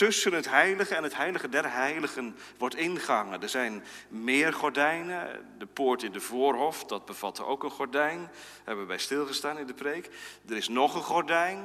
tussen 0.00 0.32
het 0.32 0.48
heilige 0.48 0.94
en 0.94 1.02
het 1.02 1.16
heilige 1.16 1.48
der 1.48 1.72
heiligen 1.72 2.36
wordt 2.58 2.76
ingangen. 2.76 3.42
Er 3.42 3.48
zijn 3.48 3.84
meer 4.08 4.52
gordijnen. 4.52 5.46
De 5.58 5.66
poort 5.66 6.02
in 6.02 6.12
de 6.12 6.20
voorhof, 6.20 6.84
dat 6.84 7.04
bevatte 7.04 7.44
ook 7.44 7.62
een 7.62 7.70
gordijn. 7.70 8.18
Daar 8.18 8.30
hebben 8.64 8.82
we 8.82 8.88
bij 8.88 8.98
stilgestaan 8.98 9.58
in 9.58 9.66
de 9.66 9.74
preek. 9.74 10.10
Er 10.48 10.56
is 10.56 10.68
nog 10.68 10.94
een 10.94 11.02
gordijn 11.02 11.58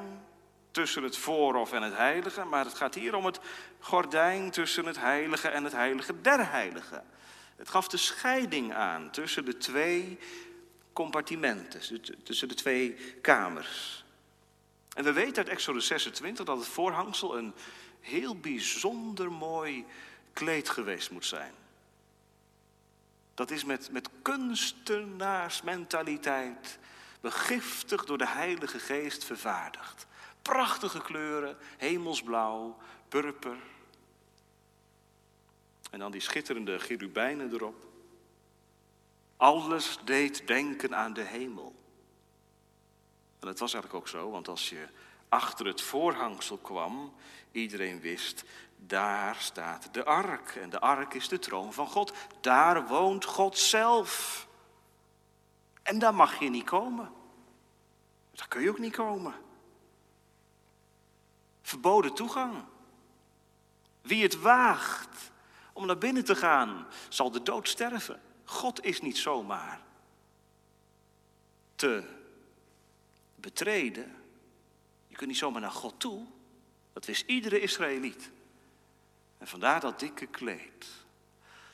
tussen 0.72 1.04
het 1.04 1.18
voorhof 1.18 1.72
en 1.72 1.82
het 1.82 1.96
heilige. 1.96 2.44
Maar 2.44 2.66
het 2.66 2.74
gaat 2.74 2.96
hier 2.96 3.16
om 3.16 3.26
het 3.26 3.40
gordijn 3.80 4.52
tussen 4.52 4.86
het 4.86 5.00
heilige 5.00 5.48
en 5.48 5.64
het 5.64 5.74
heilige 5.74 6.22
der 6.22 6.52
heiligen. 6.52 7.04
Het 7.56 7.70
gaf 7.70 7.88
de 7.88 7.98
scheiding 7.98 8.74
aan 8.74 9.12
tussen 9.12 9.46
de 9.46 9.58
twee 9.58 10.20
compartimenten, 10.94 11.82
tussen 12.24 12.48
de 12.48 12.56
twee 12.56 12.94
kamers. 13.22 14.06
En 14.94 15.04
we 15.04 15.12
weten 15.12 15.38
uit 15.38 15.50
Exodus 15.50 15.88
26 15.88 16.46
dat 16.46 16.58
het 16.58 16.68
voorhangsel 16.68 17.38
een 17.38 17.54
heel 18.06 18.40
bijzonder 18.40 19.32
mooi 19.32 19.86
kleed 20.34 20.70
geweest 20.70 21.12
moet 21.12 21.26
zijn. 21.26 21.54
Dat 23.34 23.52
is 23.52 23.64
met, 23.64 23.92
met 23.92 24.10
kunstenaarsmentaliteit, 24.22 26.80
begiftigd 27.22 28.08
door 28.08 28.18
de 28.18 28.28
Heilige 28.28 28.80
Geest 28.80 29.24
vervaardigd. 29.24 30.08
Prachtige 30.42 31.02
kleuren, 31.02 31.58
hemelsblauw, 31.78 32.78
purper. 33.08 33.58
En 35.92 36.00
dan 36.00 36.12
die 36.12 36.22
schitterende 36.22 36.80
cherubijnen 36.80 37.54
erop. 37.54 37.88
Alles 39.38 40.00
deed 40.04 40.48
denken 40.48 40.96
aan 40.96 41.14
de 41.14 41.24
hemel. 41.24 41.76
En 43.40 43.48
dat 43.48 43.60
was 43.60 43.74
eigenlijk 43.74 44.04
ook 44.04 44.10
zo, 44.10 44.30
want 44.30 44.48
als 44.48 44.70
je 44.70 44.88
achter 45.30 45.66
het 45.66 45.82
voorhangsel 45.82 46.58
kwam, 46.58 47.14
iedereen 47.56 48.00
wist, 48.00 48.44
daar 48.78 49.36
staat 49.36 49.94
de 49.94 50.06
ark. 50.06 50.56
En 50.56 50.70
de 50.70 50.80
ark 50.80 51.14
is 51.14 51.28
de 51.28 51.40
troon 51.40 51.74
van 51.74 51.88
God. 51.88 52.14
Daar 52.42 52.88
woont 52.88 53.26
God 53.26 53.58
zelf. 53.58 54.48
En 55.84 56.00
daar 56.00 56.16
mag 56.16 56.40
je 56.40 56.50
niet 56.50 56.64
komen. 56.64 57.12
Daar 58.32 58.48
kun 58.48 58.62
je 58.62 58.70
ook 58.70 58.80
niet 58.80 58.96
komen. 58.96 59.34
Verboden 61.62 62.14
toegang. 62.14 62.64
Wie 64.02 64.24
het 64.24 64.40
waagt 64.40 65.32
om 65.74 65.86
naar 65.86 65.98
binnen 65.98 66.26
te 66.26 66.36
gaan, 66.36 66.88
zal 67.10 67.32
de 67.32 67.42
dood 67.42 67.68
sterven. 67.68 68.22
God 68.44 68.84
is 68.84 69.02
niet 69.02 69.18
zomaar 69.18 69.82
te 71.76 72.04
betreden. 73.36 74.16
Je 75.08 75.16
kunt 75.16 75.30
niet 75.30 75.40
zomaar 75.40 75.62
naar 75.62 75.72
God 75.72 76.00
toe. 76.00 76.26
Dat 76.96 77.06
wist 77.06 77.24
iedere 77.28 77.60
Israëliet. 77.60 78.32
En 79.38 79.48
vandaar 79.48 79.80
dat 79.80 80.00
dikke 80.00 80.26
kleed. 80.26 80.88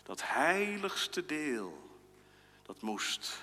Dat 0.04 0.22
heiligste 0.24 1.26
deel. 1.26 2.00
Dat 2.64 2.82
moest 2.82 3.42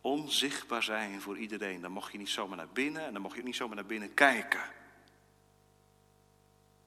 onzichtbaar 0.00 0.82
zijn 0.82 1.20
voor 1.20 1.38
iedereen. 1.38 1.80
Dan 1.80 1.90
mocht 1.90 2.12
je 2.12 2.18
niet 2.18 2.28
zomaar 2.28 2.56
naar 2.56 2.68
binnen 2.72 3.04
en 3.04 3.12
dan 3.12 3.22
mocht 3.22 3.36
je 3.36 3.42
niet 3.42 3.56
zomaar 3.56 3.76
naar 3.76 3.86
binnen 3.86 4.14
kijken. 4.14 4.62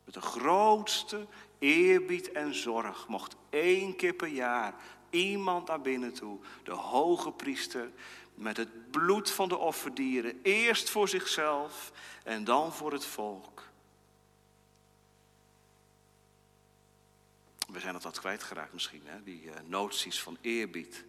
Met 0.04 0.14
de 0.14 0.22
grootste 0.22 1.28
eerbied 1.60 2.32
en 2.32 2.54
zorg 2.56 3.08
mocht 3.08 3.36
één 3.50 3.96
keer 3.96 4.14
per 4.14 4.28
jaar 4.28 4.74
iemand 5.10 5.68
naar 5.68 5.82
binnen 5.82 6.14
toe, 6.14 6.40
de 6.64 6.72
hoge 6.72 7.32
priester, 7.32 7.90
met 8.34 8.58
het 8.58 8.92
bloed 8.92 9.32
van 9.32 9.50
de 9.50 9.58
offerdieren, 9.58 10.40
eerst 10.44 10.90
voor 10.90 11.10
zichzelf 11.10 11.92
en 12.24 12.44
dan 12.44 12.74
voor 12.74 12.92
het 12.92 13.06
volk. 13.06 13.57
We 17.78 17.84
zijn 17.84 17.96
het 17.96 18.04
wat 18.04 18.20
kwijtgeraakt 18.20 18.74
misschien, 18.74 19.02
hè? 19.06 19.24
die 19.24 19.44
uh, 19.44 19.52
noties 19.66 20.22
van 20.22 20.38
eerbied 20.42 21.06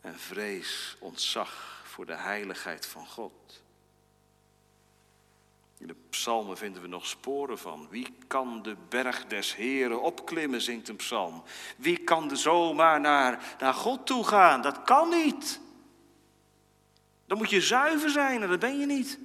en 0.00 0.18
vrees, 0.18 0.96
ontzag 0.98 1.82
voor 1.84 2.06
de 2.06 2.14
heiligheid 2.14 2.86
van 2.86 3.06
God. 3.06 3.62
In 5.78 5.86
de 5.86 5.96
psalmen 6.10 6.56
vinden 6.56 6.82
we 6.82 6.88
nog 6.88 7.06
sporen 7.06 7.58
van. 7.58 7.88
Wie 7.90 8.16
kan 8.26 8.62
de 8.62 8.76
berg 8.88 9.26
des 9.26 9.54
Heren 9.54 10.02
opklimmen, 10.02 10.60
zingt 10.62 10.88
een 10.88 10.96
psalm. 10.96 11.42
Wie 11.76 11.98
kan 11.98 12.30
er 12.30 12.36
zomaar 12.36 13.00
naar, 13.00 13.56
naar 13.58 13.74
God 13.74 14.06
toe 14.06 14.24
gaan? 14.24 14.62
Dat 14.62 14.82
kan 14.82 15.08
niet. 15.08 15.60
Dan 17.26 17.38
moet 17.38 17.50
je 17.50 17.60
zuiver 17.60 18.10
zijn 18.10 18.42
en 18.42 18.48
dat 18.48 18.60
ben 18.60 18.78
je 18.78 18.86
niet. 18.86 19.18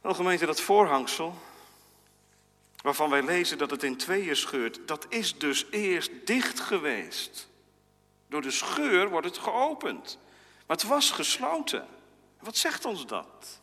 Wel 0.00 0.14
gemeente, 0.14 0.46
dat 0.46 0.60
voorhangsel, 0.60 1.47
waarvan 2.82 3.10
wij 3.10 3.22
lezen 3.22 3.58
dat 3.58 3.70
het 3.70 3.82
in 3.82 3.96
tweeën 3.96 4.36
scheurt, 4.36 4.88
dat 4.88 5.06
is 5.08 5.38
dus 5.38 5.66
eerst 5.70 6.10
dicht 6.24 6.60
geweest. 6.60 7.48
Door 8.28 8.42
de 8.42 8.50
scheur 8.50 9.08
wordt 9.08 9.26
het 9.26 9.38
geopend. 9.38 10.18
Maar 10.66 10.76
het 10.76 10.86
was 10.86 11.10
gesloten. 11.10 11.86
Wat 12.40 12.56
zegt 12.56 12.84
ons 12.84 13.06
dat? 13.06 13.60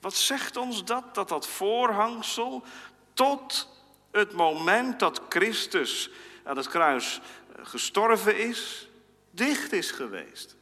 Wat 0.00 0.14
zegt 0.14 0.56
ons 0.56 0.84
dat? 0.84 1.14
Dat 1.14 1.28
dat 1.28 1.46
voorhangsel 1.46 2.64
tot 3.12 3.68
het 4.10 4.32
moment 4.32 4.98
dat 4.98 5.20
Christus 5.28 6.10
aan 6.44 6.56
het 6.56 6.68
kruis 6.68 7.20
eh, 7.56 7.66
gestorven 7.66 8.38
is, 8.38 8.88
dicht 9.30 9.72
is 9.72 9.90
geweest. 9.90 10.56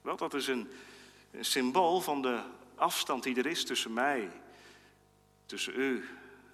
Wel, 0.00 0.16
dat 0.16 0.34
is 0.34 0.46
een, 0.46 0.70
een 1.30 1.44
symbool 1.44 2.00
van 2.00 2.22
de 2.22 2.40
afstand 2.74 3.22
die 3.22 3.36
er 3.36 3.46
is 3.46 3.64
tussen 3.64 3.92
mij, 3.92 4.30
tussen 5.46 5.80
u 5.80 6.08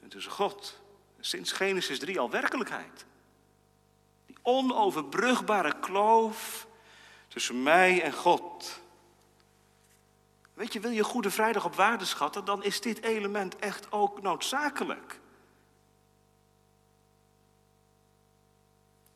en 0.09 0.15
tussen 0.15 0.33
God. 0.33 0.81
Sinds 1.21 1.53
Genesis 1.53 1.99
3 1.99 2.19
al 2.19 2.31
werkelijkheid. 2.31 3.07
Die 4.27 4.37
onoverbrugbare 4.43 5.79
kloof 5.79 6.67
tussen 7.29 7.63
mij 7.63 8.03
en 8.03 8.13
God. 8.13 8.81
Weet 10.55 10.73
je, 10.73 10.81
wil 10.81 10.91
je 10.91 11.05
Goede 11.05 11.31
Vrijdag 11.31 11.65
op 11.65 11.75
waarde 11.75 12.05
schatten, 12.05 12.45
dan 12.45 12.63
is 12.63 12.81
dit 12.81 13.03
element 13.03 13.57
echt 13.57 13.93
ook 13.93 14.23
noodzakelijk. 14.23 15.21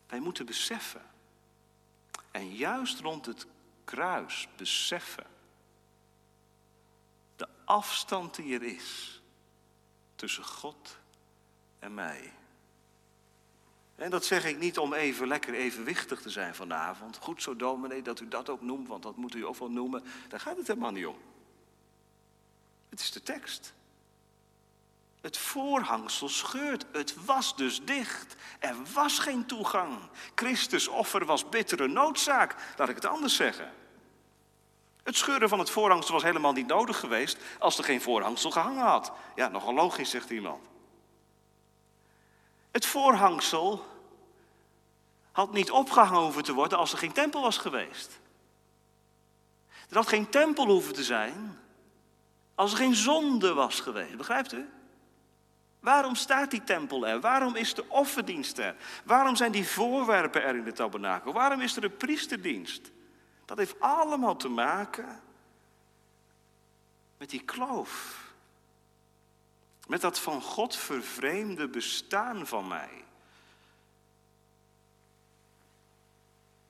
Wij 0.07 0.21
moeten 0.21 0.47
beseffen, 0.47 1.11
en 2.31 2.55
juist 2.55 3.01
rond 3.01 3.27
het 3.27 3.47
kruis 3.85 4.49
beseffen, 4.57 5.27
de 7.37 7.49
afstand 7.65 8.35
die 8.35 8.55
er 8.55 8.63
is 8.63 9.22
tussen 10.23 10.45
God 10.45 10.99
en 11.79 11.95
mij. 11.95 12.33
En 13.97 14.11
dat 14.11 14.25
zeg 14.25 14.45
ik 14.45 14.59
niet 14.59 14.79
om 14.79 14.93
even 14.93 15.27
lekker 15.27 15.55
evenwichtig 15.55 16.21
te 16.21 16.31
zijn 16.31 16.55
vanavond. 16.55 17.17
Goed 17.17 17.43
zo, 17.43 17.57
dominee, 17.57 18.03
dat 18.03 18.21
u 18.21 18.29
dat 18.29 18.49
ook 18.49 18.61
noemt, 18.61 18.89
want 18.89 19.03
dat 19.03 19.17
moet 19.17 19.35
u 19.35 19.47
ook 19.47 19.57
wel 19.57 19.71
noemen. 19.71 20.05
Daar 20.29 20.41
gaat 20.41 20.57
het 20.57 20.67
helemaal 20.67 20.91
niet 20.91 21.07
om. 21.07 21.19
Het 22.89 23.01
is 23.01 23.11
de 23.11 23.23
tekst. 23.23 23.75
Het 25.21 25.39
voorhangsel 25.39 26.29
scheurt. 26.29 26.85
Het 26.93 27.25
was 27.25 27.57
dus 27.57 27.85
dicht. 27.85 28.37
Er 28.59 28.77
was 28.95 29.19
geen 29.19 29.47
toegang. 29.47 29.99
Christus 30.35 30.89
offer 30.89 31.25
was 31.25 31.49
bittere 31.49 31.89
noodzaak. 31.89 32.75
Laat 32.77 32.89
ik 32.89 32.95
het 32.95 33.05
anders 33.05 33.37
zeggen. 33.37 33.73
Het 35.03 35.17
scheuren 35.17 35.49
van 35.49 35.59
het 35.59 35.71
voorhangsel 35.71 36.15
was 36.15 36.23
helemaal 36.23 36.53
niet 36.53 36.67
nodig 36.67 36.99
geweest 36.99 37.39
als 37.59 37.79
er 37.79 37.85
geen 37.85 38.01
voorhangsel 38.01 38.51
gehangen 38.51 38.85
had. 38.85 39.13
Ja, 39.35 39.49
nogal 39.49 39.75
logisch, 39.75 40.11
zegt 40.11 40.31
iemand. 40.31 40.67
Het 42.71 42.87
voorhangsel 42.87 43.85
had 45.33 45.53
niet 45.53 45.71
opgehangen 45.71 46.21
hoeven 46.21 46.43
te 46.43 46.53
worden 46.53 46.79
als 46.79 46.93
er 46.93 46.99
geen 46.99 47.13
tempel 47.13 47.43
was 47.43 47.57
geweest. 47.57 48.21
Er 49.89 49.97
had 49.97 50.09
geen 50.09 50.29
tempel 50.29 50.67
hoeven 50.67 50.95
te 50.95 51.05
zijn 51.05 51.59
als 52.55 52.73
er 52.73 52.77
geen 52.77 52.95
zonde 52.95 53.55
was 53.55 53.81
geweest. 53.81 54.17
Begrijpt 54.17 54.53
u? 54.53 54.69
Waarom 55.81 56.15
staat 56.15 56.51
die 56.51 56.65
tempel 56.65 57.07
er? 57.07 57.21
Waarom 57.21 57.57
is 57.57 57.75
de 57.75 57.85
offerdienst 57.89 58.59
er? 58.59 58.77
Waarom 59.05 59.37
zijn 59.37 59.53
die 59.53 59.69
voorwerpen 59.69 60.43
er 60.43 60.57
in 60.57 60.65
de 60.65 60.73
tabernakel? 60.73 61.33
Waarom 61.33 61.61
is 61.61 61.77
er 61.77 61.85
een 61.85 61.97
priesterdienst? 61.97 62.91
Dat 63.45 63.59
heeft 63.59 63.81
allemaal 63.81 64.37
te 64.37 64.49
maken 64.49 65.21
met 67.17 67.31
die 67.31 67.43
kloof. 67.45 68.21
Met 69.87 70.01
dat 70.01 70.19
van 70.19 70.43
God 70.43 70.77
vervreemde 70.77 71.69
bestaan 71.69 72.47
van 72.47 72.69
mij. 72.69 73.05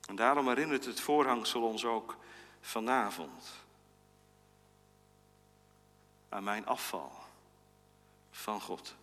En 0.08 0.16
daarom 0.16 0.48
herinnert 0.48 0.84
het 0.84 1.00
voorhangsel 1.00 1.62
ons 1.62 1.84
ook 1.84 2.16
vanavond 2.60 3.50
aan 6.28 6.44
mijn 6.44 6.66
afval 6.66 7.12
van 8.30 8.60
God. 8.60 8.94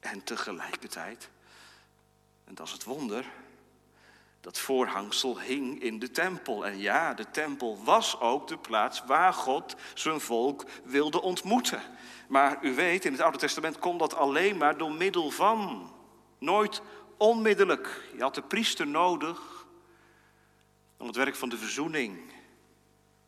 En 0.00 0.24
tegelijkertijd, 0.24 1.30
en 2.44 2.54
dat 2.54 2.66
is 2.66 2.72
het 2.72 2.84
wonder, 2.84 3.32
dat 4.44 4.58
voorhangsel 4.58 5.40
hing 5.40 5.82
in 5.82 5.98
de 5.98 6.10
tempel. 6.10 6.66
En 6.66 6.78
ja, 6.78 7.14
de 7.14 7.30
tempel 7.30 7.84
was 7.84 8.20
ook 8.20 8.48
de 8.48 8.58
plaats 8.58 9.04
waar 9.04 9.32
God 9.32 9.76
zijn 9.94 10.20
volk 10.20 10.64
wilde 10.84 11.22
ontmoeten. 11.22 11.82
Maar 12.28 12.64
u 12.64 12.74
weet, 12.74 13.04
in 13.04 13.12
het 13.12 13.20
Oude 13.20 13.38
Testament 13.38 13.78
kon 13.78 13.98
dat 13.98 14.14
alleen 14.14 14.56
maar 14.56 14.78
door 14.78 14.92
middel 14.92 15.30
van. 15.30 15.90
Nooit 16.38 16.82
onmiddellijk. 17.16 18.08
Je 18.16 18.22
had 18.22 18.34
de 18.34 18.42
priester 18.42 18.86
nodig 18.86 19.66
om 20.96 21.06
het 21.06 21.16
werk 21.16 21.36
van 21.36 21.48
de 21.48 21.58
verzoening 21.58 22.32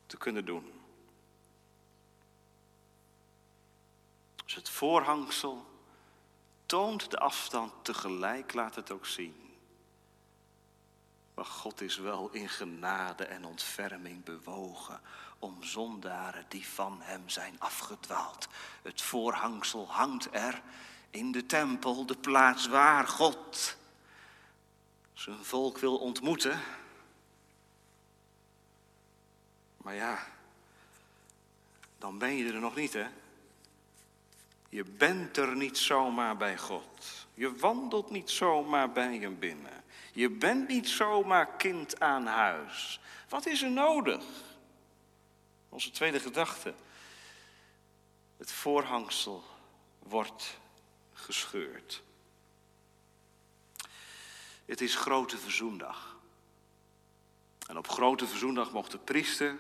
te 0.07 0.16
kunnen 0.16 0.44
doen. 0.44 0.72
Dus 4.44 4.55
het 4.55 4.68
voorhangsel 4.68 5.66
toont 6.66 7.11
de 7.11 7.18
afstand, 7.18 7.72
tegelijk 7.83 8.55
laat 8.55 8.74
het 8.74 8.90
ook 8.90 9.07
zien. 9.07 9.46
Maar 11.37 11.44
God 11.44 11.81
is 11.81 11.96
wel 11.96 12.29
in 12.33 12.49
genade 12.49 13.25
en 13.25 13.44
ontferming 13.44 14.25
bewogen 14.25 15.01
om 15.38 15.62
zondaren 15.62 16.44
die 16.49 16.66
van 16.66 16.99
hem 17.01 17.29
zijn 17.29 17.61
afgedwaald. 17.61 18.49
Het 18.83 19.03
voorhangsel 19.03 19.90
hangt 19.90 20.29
er 20.31 20.62
in 21.11 21.33
de 21.33 21.46
tempel, 21.46 22.07
de 22.07 22.16
plaats 22.16 22.66
waar 22.66 23.09
God 23.09 23.77
zijn 25.12 25.44
volk 25.44 25.79
wil 25.79 25.96
ontmoeten. 25.99 26.61
Maar 29.77 29.94
ja, 29.94 30.27
dan 31.99 32.18
ben 32.18 32.35
je 32.35 32.53
er 32.53 32.61
nog 32.61 32.75
niet, 32.75 32.92
hè? 32.92 33.07
Je 34.68 34.85
bent 34.85 35.37
er 35.37 35.57
niet 35.57 35.79
zomaar 35.79 36.37
bij 36.37 36.59
God. 36.59 37.27
Je 37.35 37.57
wandelt 37.57 38.11
niet 38.11 38.31
zomaar 38.31 38.92
bij 38.92 39.16
hem 39.16 39.38
binnen. 39.38 39.85
Je 40.16 40.31
bent 40.31 40.68
niet 40.68 40.88
zomaar 40.88 41.57
kind 41.57 42.00
aan 42.00 42.26
huis. 42.26 43.00
Wat 43.29 43.46
is 43.46 43.62
er 43.62 43.70
nodig? 43.70 44.24
Onze 45.68 45.90
tweede 45.90 46.20
gedachte. 46.20 46.74
Het 48.37 48.52
voorhangsel 48.52 49.44
wordt 49.98 50.59
gescheurd. 51.12 52.02
Het 54.64 54.81
is 54.81 54.94
grote 54.94 55.38
verzoendag. 55.38 56.16
En 57.66 57.79
op 57.79 57.88
grote 57.88 58.26
verzoendag 58.26 58.72
mocht 58.72 58.90
de 58.90 58.98
priester 58.98 59.59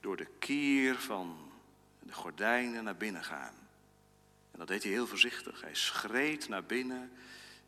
door 0.00 0.16
de 0.16 0.28
kier 0.38 0.94
van 0.94 1.52
de 2.00 2.12
gordijnen 2.12 2.84
naar 2.84 2.96
binnen 2.96 3.24
gaan. 3.24 3.54
En 4.50 4.58
dat 4.58 4.68
deed 4.68 4.82
hij 4.82 4.92
heel 4.92 5.06
voorzichtig. 5.06 5.60
Hij 5.60 5.74
schreed 5.74 6.48
naar 6.48 6.64
binnen. 6.64 7.12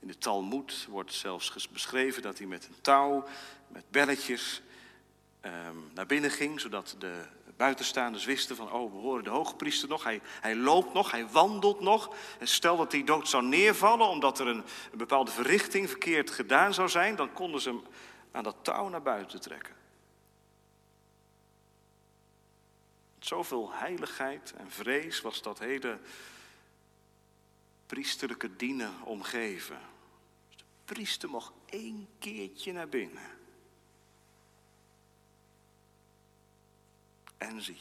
In 0.00 0.08
de 0.08 0.18
Talmud 0.18 0.86
wordt 0.88 1.12
zelfs 1.12 1.68
beschreven 1.68 2.22
dat 2.22 2.38
hij 2.38 2.46
met 2.46 2.66
een 2.66 2.80
touw, 2.80 3.24
met 3.68 3.84
belletjes, 3.90 4.62
ehm, 5.40 5.76
naar 5.94 6.06
binnen 6.06 6.30
ging, 6.30 6.60
zodat 6.60 6.96
de 6.98 7.24
buitenstaanders 7.60 8.24
wisten 8.24 8.56
van, 8.56 8.72
oh, 8.72 8.92
we 8.92 8.98
horen 8.98 9.24
de 9.24 9.30
hoogpriester 9.30 9.88
nog, 9.88 10.04
hij, 10.04 10.20
hij 10.24 10.56
loopt 10.56 10.92
nog, 10.92 11.10
hij 11.10 11.26
wandelt 11.26 11.80
nog. 11.80 12.14
En 12.38 12.48
stel 12.48 12.76
dat 12.76 12.92
hij 12.92 13.04
dood 13.04 13.28
zou 13.28 13.44
neervallen 13.44 14.08
omdat 14.08 14.38
er 14.38 14.46
een, 14.46 14.64
een 14.92 14.98
bepaalde 14.98 15.30
verrichting 15.30 15.88
verkeerd 15.88 16.30
gedaan 16.30 16.74
zou 16.74 16.88
zijn, 16.88 17.16
dan 17.16 17.32
konden 17.32 17.60
ze 17.60 17.68
hem 17.68 17.82
aan 18.32 18.42
dat 18.42 18.56
touw 18.62 18.88
naar 18.88 19.02
buiten 19.02 19.40
trekken. 19.40 19.74
Zoveel 23.18 23.72
heiligheid 23.72 24.52
en 24.56 24.70
vrees 24.70 25.20
was 25.20 25.42
dat 25.42 25.58
hele 25.58 25.98
priesterlijke 27.86 28.56
dienen 28.56 29.02
omgeven. 29.04 29.78
Priester 30.90 31.28
mocht 31.28 31.52
één 31.66 32.08
keertje 32.18 32.72
naar 32.72 32.88
binnen. 32.88 33.38
En 37.36 37.62
zie, 37.62 37.80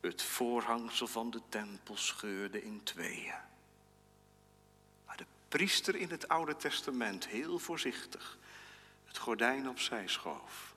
het 0.00 0.22
voorhangsel 0.22 1.06
van 1.06 1.30
de 1.30 1.40
tempel 1.48 1.96
scheurde 1.96 2.64
in 2.64 2.82
tweeën. 2.82 3.34
Maar 5.06 5.16
de 5.16 5.26
priester 5.48 5.94
in 5.94 6.10
het 6.10 6.28
Oude 6.28 6.56
Testament 6.56 7.26
heel 7.26 7.58
voorzichtig 7.58 8.38
het 9.04 9.18
gordijn 9.18 9.68
opzij 9.68 10.08
schoof 10.08 10.74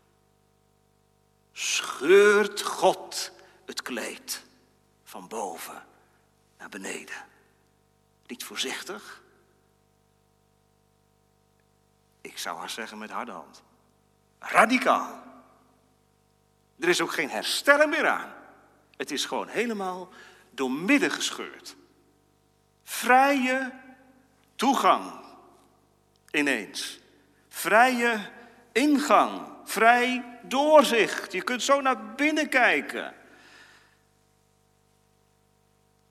scheurt 1.52 2.62
God 2.62 3.32
het 3.66 3.82
kleed 3.82 4.44
van 5.04 5.28
boven 5.28 5.88
naar 6.58 6.70
beneden. 6.70 7.26
Niet 8.28 8.44
voorzichtig. 8.44 9.24
Ik 12.26 12.38
zou 12.38 12.58
haar 12.58 12.70
zeggen 12.70 12.98
met 12.98 13.10
harde 13.10 13.32
hand. 13.32 13.64
Radicaal. 14.40 15.24
Er 16.80 16.90
is 16.90 17.02
ook 17.02 17.14
geen 17.14 17.30
herstellen 17.30 17.90
meer 17.90 18.08
aan. 18.08 18.34
Het 18.98 19.12
is 19.12 19.26
gewoon 19.26 19.48
helemaal 19.48 20.10
doormidden 20.52 21.12
gescheurd. 21.12 21.76
Vrije 22.84 23.74
toegang 24.56 25.14
ineens. 26.32 27.00
Vrije 27.50 28.30
ingang, 28.72 29.48
vrij 29.64 30.40
doorzicht. 30.42 31.32
Je 31.32 31.42
kunt 31.42 31.64
zo 31.64 31.82
naar 31.82 32.14
binnen 32.14 32.50
kijken. 32.50 33.16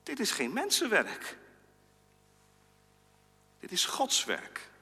Dit 0.02 0.20
is 0.20 0.30
geen 0.30 0.52
mensenwerk. 0.52 1.36
Dit 3.60 3.72
is 3.72 3.84
Gods 3.84 4.24
werk. 4.24 4.72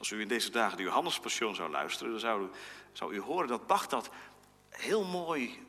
Als 0.00 0.10
u 0.10 0.20
in 0.20 0.28
deze 0.28 0.50
dagen 0.50 0.76
de 0.76 0.82
Johannespassion 0.82 1.54
zou 1.54 1.70
luisteren, 1.70 2.10
dan 2.10 2.20
zou 2.20 2.44
u, 2.44 2.48
zou 2.92 3.14
u 3.14 3.20
horen 3.20 3.48
dat 3.48 3.66
Bach 3.66 3.86
dat 3.86 4.10
heel 4.68 5.04
mooi 5.04 5.66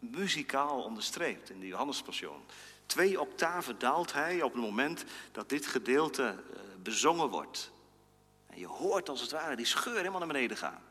muzikaal 0.00 0.82
onderstreept 0.82 1.50
in 1.50 1.60
de 1.60 1.66
Johannespassion. 1.66 2.42
Twee 2.86 3.20
octaven 3.20 3.78
daalt 3.78 4.12
hij 4.12 4.42
op 4.42 4.52
het 4.52 4.62
moment 4.62 5.04
dat 5.32 5.48
dit 5.48 5.66
gedeelte 5.66 6.24
eh, 6.24 6.60
bezongen 6.82 7.28
wordt. 7.28 7.70
En 8.46 8.58
je 8.58 8.66
hoort 8.66 9.08
als 9.08 9.20
het 9.20 9.30
ware 9.30 9.56
die 9.56 9.66
scheur 9.66 9.96
helemaal 9.96 10.18
naar 10.18 10.28
beneden 10.28 10.56
gaan. 10.56 10.82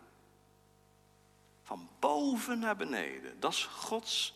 Van 1.63 1.89
boven 1.99 2.59
naar 2.59 2.75
beneden. 2.75 3.39
Dat 3.39 3.51
is 3.51 3.65
Gods 3.65 4.33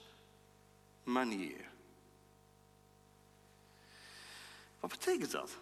manier. 1.03 1.69
Wat 4.79 4.89
betekent 4.89 5.31
dat? 5.31 5.57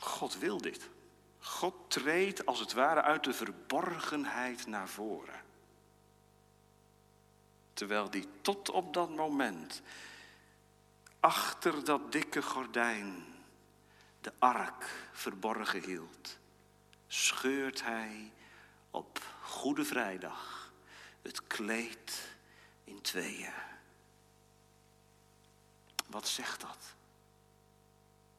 God 0.00 0.38
wil 0.38 0.60
dit. 0.60 0.88
God 1.38 1.74
treedt 1.88 2.46
als 2.46 2.60
het 2.60 2.72
ware 2.72 3.02
uit 3.02 3.24
de 3.24 3.32
verborgenheid 3.32 4.66
naar 4.66 4.88
voren. 4.88 5.44
Terwijl 7.72 8.10
die 8.10 8.28
tot 8.40 8.70
op 8.70 8.94
dat 8.94 9.10
moment 9.10 9.82
achter 11.20 11.84
dat 11.84 12.12
dikke 12.12 12.42
gordijn 12.42 13.24
de 14.20 14.32
ark 14.38 15.08
verborgen 15.12 15.82
hield, 15.82 16.38
scheurt 17.06 17.82
hij 17.82 18.32
op 18.90 19.20
Goede 19.42 19.84
Vrijdag 19.84 20.72
het 21.22 21.46
kleed 21.46 22.36
in 22.84 23.00
tweeën. 23.00 23.52
Wat 26.06 26.28
zegt 26.28 26.60
dat? 26.60 26.94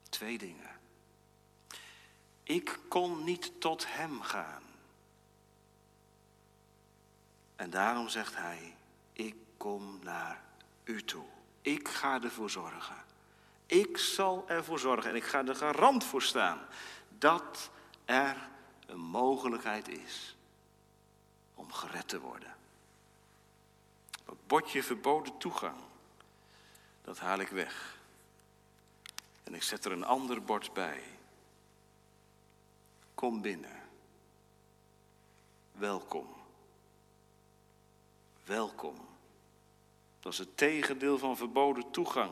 Twee 0.10 0.38
dingen. 0.38 0.81
Ik 2.44 2.80
kon 2.88 3.24
niet 3.24 3.52
tot 3.62 3.94
hem 3.94 4.22
gaan. 4.22 4.64
En 7.56 7.70
daarom 7.70 8.10
zegt 8.10 8.36
hij, 8.36 8.76
ik 9.14 9.36
kom 9.58 10.00
naar 10.04 10.42
u 10.84 11.04
toe. 11.04 11.26
Ik 11.62 11.88
ga 11.88 12.22
ervoor 12.22 12.50
zorgen. 12.50 12.96
Ik 13.66 13.98
zal 13.98 14.44
ervoor 14.48 14.80
zorgen 14.80 15.10
en 15.10 15.16
ik 15.16 15.24
ga 15.24 15.46
er 15.46 15.56
garant 15.56 16.04
voor 16.04 16.22
staan 16.22 16.60
dat 17.18 17.70
er 18.06 18.50
een 18.86 19.00
mogelijkheid 19.00 19.88
is 19.88 20.36
om 21.54 21.72
gered 21.72 22.08
te 22.08 22.20
worden. 22.20 22.56
Het 24.26 24.48
bordje 24.48 24.84
verboden 24.84 25.38
toegang, 25.38 25.78
dat 27.02 27.20
haal 27.20 27.40
ik 27.40 27.50
weg. 27.50 27.98
En 29.44 29.54
ik 29.54 29.64
zet 29.64 29.86
er 29.86 29.92
een 29.92 30.06
ander 30.06 30.44
bord 30.44 30.74
bij. 30.74 31.04
Kom 33.22 33.42
binnen. 33.42 33.82
Welkom. 35.72 36.28
Welkom. 38.46 38.96
Dat 40.20 40.32
is 40.32 40.38
het 40.38 40.58
tegendeel 40.58 41.18
van 41.18 41.38
verboden 41.38 41.92
toegang. 41.92 42.32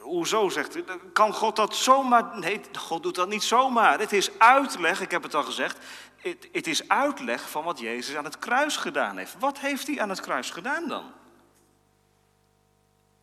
Hoezo, 0.00 0.48
zegt 0.48 0.76
u? 0.76 0.84
Kan 1.12 1.32
God 1.32 1.56
dat 1.56 1.74
zomaar? 1.74 2.38
Nee, 2.38 2.60
God 2.72 3.02
doet 3.02 3.14
dat 3.14 3.28
niet 3.28 3.42
zomaar. 3.42 3.98
Het 3.98 4.12
is 4.12 4.38
uitleg, 4.38 5.00
ik 5.00 5.10
heb 5.10 5.22
het 5.22 5.34
al 5.34 5.42
gezegd. 5.42 5.86
Het, 6.16 6.48
het 6.52 6.66
is 6.66 6.88
uitleg 6.88 7.50
van 7.50 7.64
wat 7.64 7.78
Jezus 7.78 8.16
aan 8.16 8.24
het 8.24 8.38
kruis 8.38 8.76
gedaan 8.76 9.16
heeft. 9.16 9.38
Wat 9.38 9.58
heeft 9.58 9.86
hij 9.86 10.00
aan 10.00 10.08
het 10.08 10.20
kruis 10.20 10.50
gedaan 10.50 10.88
dan? 10.88 11.12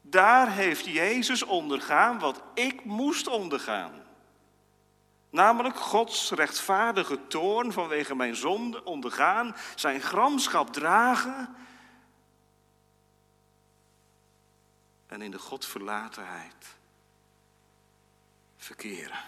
Daar 0.02 0.52
heeft 0.52 0.86
Jezus 0.86 1.44
ondergaan 1.44 2.20
wat 2.20 2.42
ik 2.54 2.86
moest 2.86 3.28
ondergaan. 3.28 4.06
Namelijk 5.30 5.78
Gods 5.78 6.32
rechtvaardige 6.32 7.28
toorn 7.28 7.72
vanwege 7.74 8.16
mijn 8.16 8.36
zonde 8.36 8.84
ondergaan, 8.84 9.56
zijn 9.76 10.02
gramschap 10.02 10.74
dragen 10.74 11.56
en 15.08 15.22
in 15.22 15.32
de 15.32 15.40
Godverlatenheid 15.40 16.76
verkeren. 18.58 19.20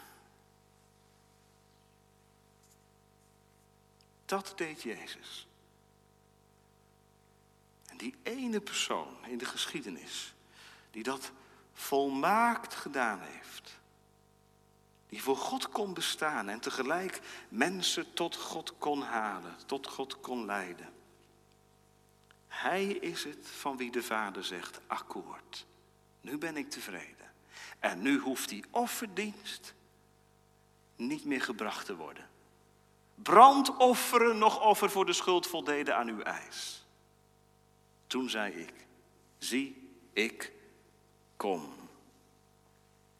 Dat 4.25 4.53
deed 4.55 4.81
Jezus. 4.81 5.47
En 7.85 7.97
die 7.97 8.15
ene 8.23 8.61
persoon 8.61 9.25
in 9.25 9.37
de 9.37 9.45
geschiedenis 9.45 10.33
die 10.91 11.03
dat 11.03 11.31
volmaakt 11.73 12.75
gedaan 12.75 13.19
heeft, 13.21 13.78
die 15.09 15.21
voor 15.21 15.37
God 15.37 15.69
kon 15.69 15.93
bestaan 15.93 16.49
en 16.49 16.59
tegelijk 16.59 17.21
mensen 17.49 18.13
tot 18.13 18.35
God 18.35 18.77
kon 18.77 19.01
halen, 19.01 19.55
tot 19.65 19.87
God 19.87 20.19
kon 20.19 20.45
leiden. 20.45 20.89
Hij 22.47 22.85
is 22.85 23.23
het 23.23 23.47
van 23.47 23.77
wie 23.77 23.91
de 23.91 24.03
Vader 24.03 24.43
zegt, 24.43 24.79
akkoord. 24.87 25.65
Nu 26.21 26.37
ben 26.37 26.57
ik 26.57 26.69
tevreden. 26.69 27.31
En 27.79 28.01
nu 28.01 28.19
hoeft 28.19 28.49
die 28.49 28.63
offerdienst 28.69 29.73
niet 30.95 31.25
meer 31.25 31.41
gebracht 31.41 31.85
te 31.85 31.95
worden. 31.95 32.29
Brandofferen 33.15 34.37
nog 34.37 34.61
offer 34.61 34.89
voor 34.89 35.05
de 35.05 35.13
schuld 35.13 35.47
voldeden 35.47 35.95
aan 35.95 36.07
uw 36.07 36.21
eis. 36.21 36.85
Toen 38.07 38.29
zei 38.29 38.53
ik, 38.53 38.73
zie, 39.37 39.89
ik 40.13 40.51
kom. 41.37 41.73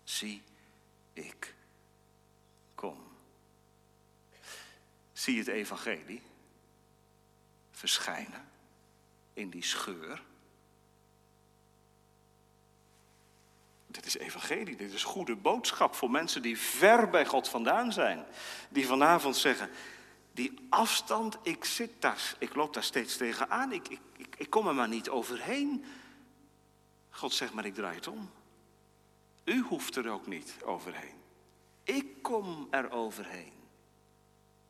Zie, 0.04 0.42
ik 1.14 1.56
kom. 2.76 2.98
Zie 5.20 5.38
het 5.38 5.48
evangelie 5.48 6.22
verschijnen 7.72 8.50
in 9.34 9.50
die 9.50 9.64
scheur 9.64 10.22
Dit 13.88 14.06
is 14.06 14.18
evangelie, 14.18 14.76
dit 14.76 14.94
is 14.94 15.04
goede 15.04 15.36
boodschap 15.36 15.96
voor 15.96 16.12
mensen 16.12 16.42
die 16.42 16.58
ver 16.58 17.10
bij 17.10 17.26
God 17.26 17.50
vandaan 17.50 17.94
zijn. 17.94 18.26
Die 18.70 18.88
vanavond 18.88 19.38
zeggen, 19.38 19.70
die 20.32 20.68
afstand, 20.70 21.38
ik 21.42 21.66
zit 21.66 21.92
daar, 22.00 22.36
ik 22.38 22.56
loop 22.56 22.74
daar 22.74 22.84
steeds 22.84 23.18
tegenaan, 23.18 23.72
ik, 23.72 23.88
ik, 23.88 24.00
ik, 24.18 24.36
ik 24.38 24.50
kom 24.50 24.68
er 24.68 24.76
maar 24.76 24.88
niet 24.88 25.10
overheen. 25.10 25.86
God 27.10 27.34
zegt 27.34 27.54
maar, 27.54 27.66
ik 27.66 27.74
draai 27.74 27.96
het 27.96 28.08
om. 28.08 28.32
U 29.44 29.62
hoeft 29.62 29.96
er 29.96 30.10
ook 30.10 30.28
niet 30.28 30.56
overheen. 30.64 31.16
Ik 31.84 32.22
kom 32.22 32.68
er 32.72 32.92
overheen. 32.92 33.54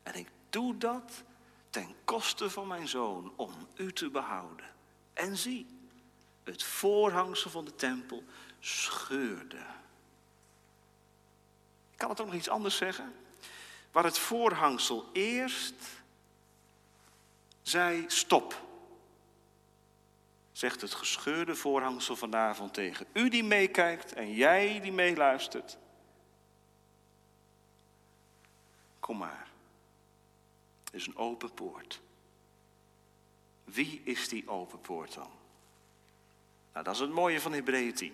En 0.04 0.14
ik 0.14 0.28
doe 0.50 0.78
dat 0.78 1.24
ten 1.70 1.96
koste 2.04 2.50
van 2.50 2.68
mijn 2.68 2.88
zoon 2.88 3.34
om 3.36 3.68
u 3.76 3.94
te 3.94 4.10
behouden. 4.10 4.66
En 5.14 5.38
zie, 5.38 5.68
het 6.44 6.64
voorhangsel 6.64 7.50
van 7.50 7.66
de 7.66 7.76
tempel 7.76 8.24
scheurde. 8.60 9.66
Ik 11.92 11.98
kan 11.98 12.10
het 12.10 12.22
ook 12.22 12.28
nog 12.28 12.36
iets 12.36 12.50
anders 12.50 12.78
zeggen. 12.78 13.14
Waar 13.92 14.04
het 14.04 14.18
voorhangsel 14.18 15.10
eerst 15.14 15.76
zei 17.62 18.04
stop. 18.08 18.68
Zegt 20.52 20.82
het 20.82 20.94
gescheurde 20.94 21.56
voorhangsel 21.56 22.16
vanavond 22.16 22.74
tegen 22.74 23.06
u 23.14 23.30
die 23.30 23.44
meekijkt 23.44 24.14
en 24.14 24.34
jij 24.34 24.80
die 24.80 24.92
meeluistert. 24.92 25.78
Kom 29.00 29.18
maar. 29.18 29.49
Is 30.92 31.08
een 31.08 31.18
open 31.18 31.54
poort. 31.54 32.02
Wie 33.64 34.02
is 34.04 34.28
die 34.28 34.48
open 34.48 34.82
poort 34.82 35.14
dan? 35.14 35.30
Nou, 36.74 36.86
dat 36.86 36.94
is 36.94 37.00
het 37.00 37.10
mooie 37.10 37.42
van 37.42 37.54
Hebreeën 37.54 37.94
10. 37.94 38.14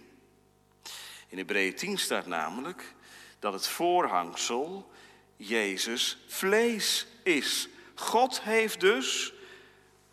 In 1.27 1.37
Hebreeën 1.37 1.75
10 1.75 1.97
staat 1.97 2.25
namelijk 2.25 2.95
dat 3.39 3.53
het 3.53 3.67
voorhangsel 3.67 4.91
Jezus 5.37 6.17
vlees 6.27 7.07
is. 7.23 7.69
God 7.95 8.41
heeft 8.41 8.79
dus 8.79 9.33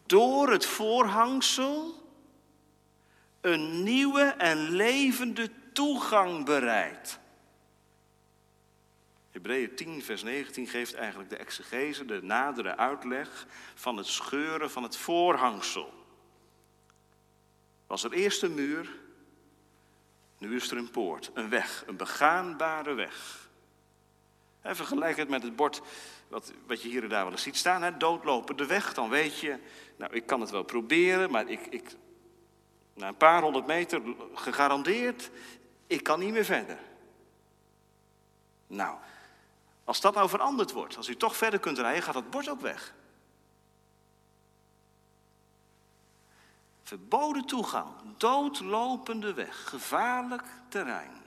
door 0.07 0.51
het 0.51 0.67
voorhangsel 0.67 2.03
een 3.41 3.83
nieuwe 3.83 4.23
en 4.23 4.71
levende 4.71 5.51
toegang 5.73 6.45
bereid. 6.45 7.19
Hebreeën 9.33 9.75
10, 9.75 10.03
vers 10.03 10.23
19 10.23 10.67
geeft 10.67 10.95
eigenlijk 10.95 11.31
de 11.31 11.37
exegese, 11.37 12.05
de 12.05 12.23
nadere 12.23 12.77
uitleg 12.77 13.47
van 13.75 13.97
het 13.97 14.07
scheuren 14.07 14.71
van 14.71 14.83
het 14.83 14.97
voorhangsel. 14.97 15.93
Was 17.87 18.05
er 18.05 18.13
eerst 18.13 18.43
een 18.43 18.55
muur, 18.55 19.01
nu 20.39 20.57
is 20.57 20.71
er 20.71 20.77
een 20.77 20.91
poort, 20.91 21.31
een 21.35 21.49
weg, 21.49 21.85
een 21.87 21.97
begaanbare 21.97 22.95
weg. 22.95 23.49
Vergelijk 24.63 25.17
het 25.17 25.29
met 25.29 25.43
het 25.43 25.57
bord 25.57 25.83
wat, 26.29 26.53
wat 26.67 26.83
je 26.83 26.89
hier 26.89 27.03
en 27.03 27.09
daar 27.09 27.23
wel 27.23 27.33
eens 27.33 27.43
ziet 27.43 27.57
staan. 27.57 27.83
Hè? 27.83 27.97
Doodlopende 27.97 28.67
weg, 28.67 28.95
dan 28.95 29.09
weet 29.09 29.39
je, 29.39 29.59
nou 29.97 30.13
ik 30.13 30.27
kan 30.27 30.41
het 30.41 30.51
wel 30.51 30.63
proberen, 30.63 31.31
maar 31.31 31.49
ik, 31.49 31.67
ik, 31.67 31.91
na 32.95 33.09
een 33.09 33.17
paar 33.17 33.43
honderd 33.43 33.67
meter 33.67 34.03
gegarandeerd, 34.35 35.31
ik 35.87 36.03
kan 36.03 36.19
niet 36.19 36.33
meer 36.33 36.45
verder. 36.45 36.79
Nou, 38.67 38.99
als 39.85 40.01
dat 40.01 40.15
nou 40.15 40.29
veranderd 40.29 40.73
wordt, 40.73 40.97
als 40.97 41.09
u 41.09 41.17
toch 41.17 41.37
verder 41.37 41.61
kunt 41.61 41.79
rijden, 41.79 42.03
gaat 42.03 42.15
dat 42.15 42.31
bord 42.31 42.49
ook 42.49 42.61
weg. 42.61 42.95
Verboden 46.83 47.45
toegang, 47.45 47.95
doodlopende 48.17 49.35
weg, 49.35 49.69
gevaarlijk 49.69 50.45
terrein. 50.69 51.23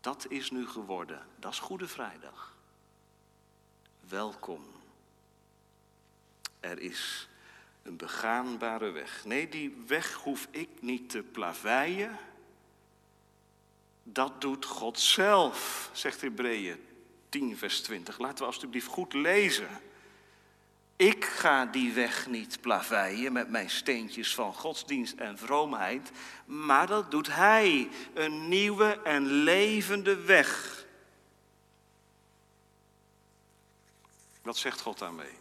Dat 0.00 0.26
is 0.28 0.50
nu 0.50 0.68
geworden, 0.68 1.26
dat 1.36 1.52
is 1.52 1.58
Goede 1.58 1.88
Vrijdag. 1.88 2.56
Welkom. 4.08 4.64
Er 6.60 6.78
is 6.78 7.28
een 7.82 7.96
begaanbare 7.96 8.90
weg. 8.90 9.24
Nee, 9.24 9.48
die 9.48 9.84
weg 9.86 10.12
hoef 10.12 10.48
ik 10.50 10.68
niet 10.82 11.10
te 11.10 11.22
plaveien. 11.22 12.18
Dat 14.02 14.40
doet 14.40 14.64
God 14.64 14.98
zelf, 15.00 15.90
zegt 15.92 16.20
Hebreeën 16.20 16.88
10, 17.30 17.56
vers 17.56 17.80
20. 17.80 18.18
Laten 18.18 18.38
we 18.38 18.44
alstublieft 18.44 18.86
goed 18.86 19.12
lezen. 19.12 19.68
Ik 20.96 21.24
ga 21.24 21.66
die 21.66 21.92
weg 21.92 22.26
niet 22.26 22.60
plaveien 22.60 23.32
met 23.32 23.50
mijn 23.50 23.70
steentjes 23.70 24.34
van 24.34 24.54
godsdienst 24.54 25.18
en 25.18 25.38
vroomheid, 25.38 26.10
maar 26.44 26.86
dat 26.86 27.10
doet 27.10 27.34
Hij, 27.34 27.88
een 28.14 28.48
nieuwe 28.48 29.00
en 29.02 29.26
levende 29.26 30.16
weg. 30.16 30.84
Wat 34.42 34.56
zegt 34.56 34.80
God 34.80 34.98
daarmee? 34.98 35.38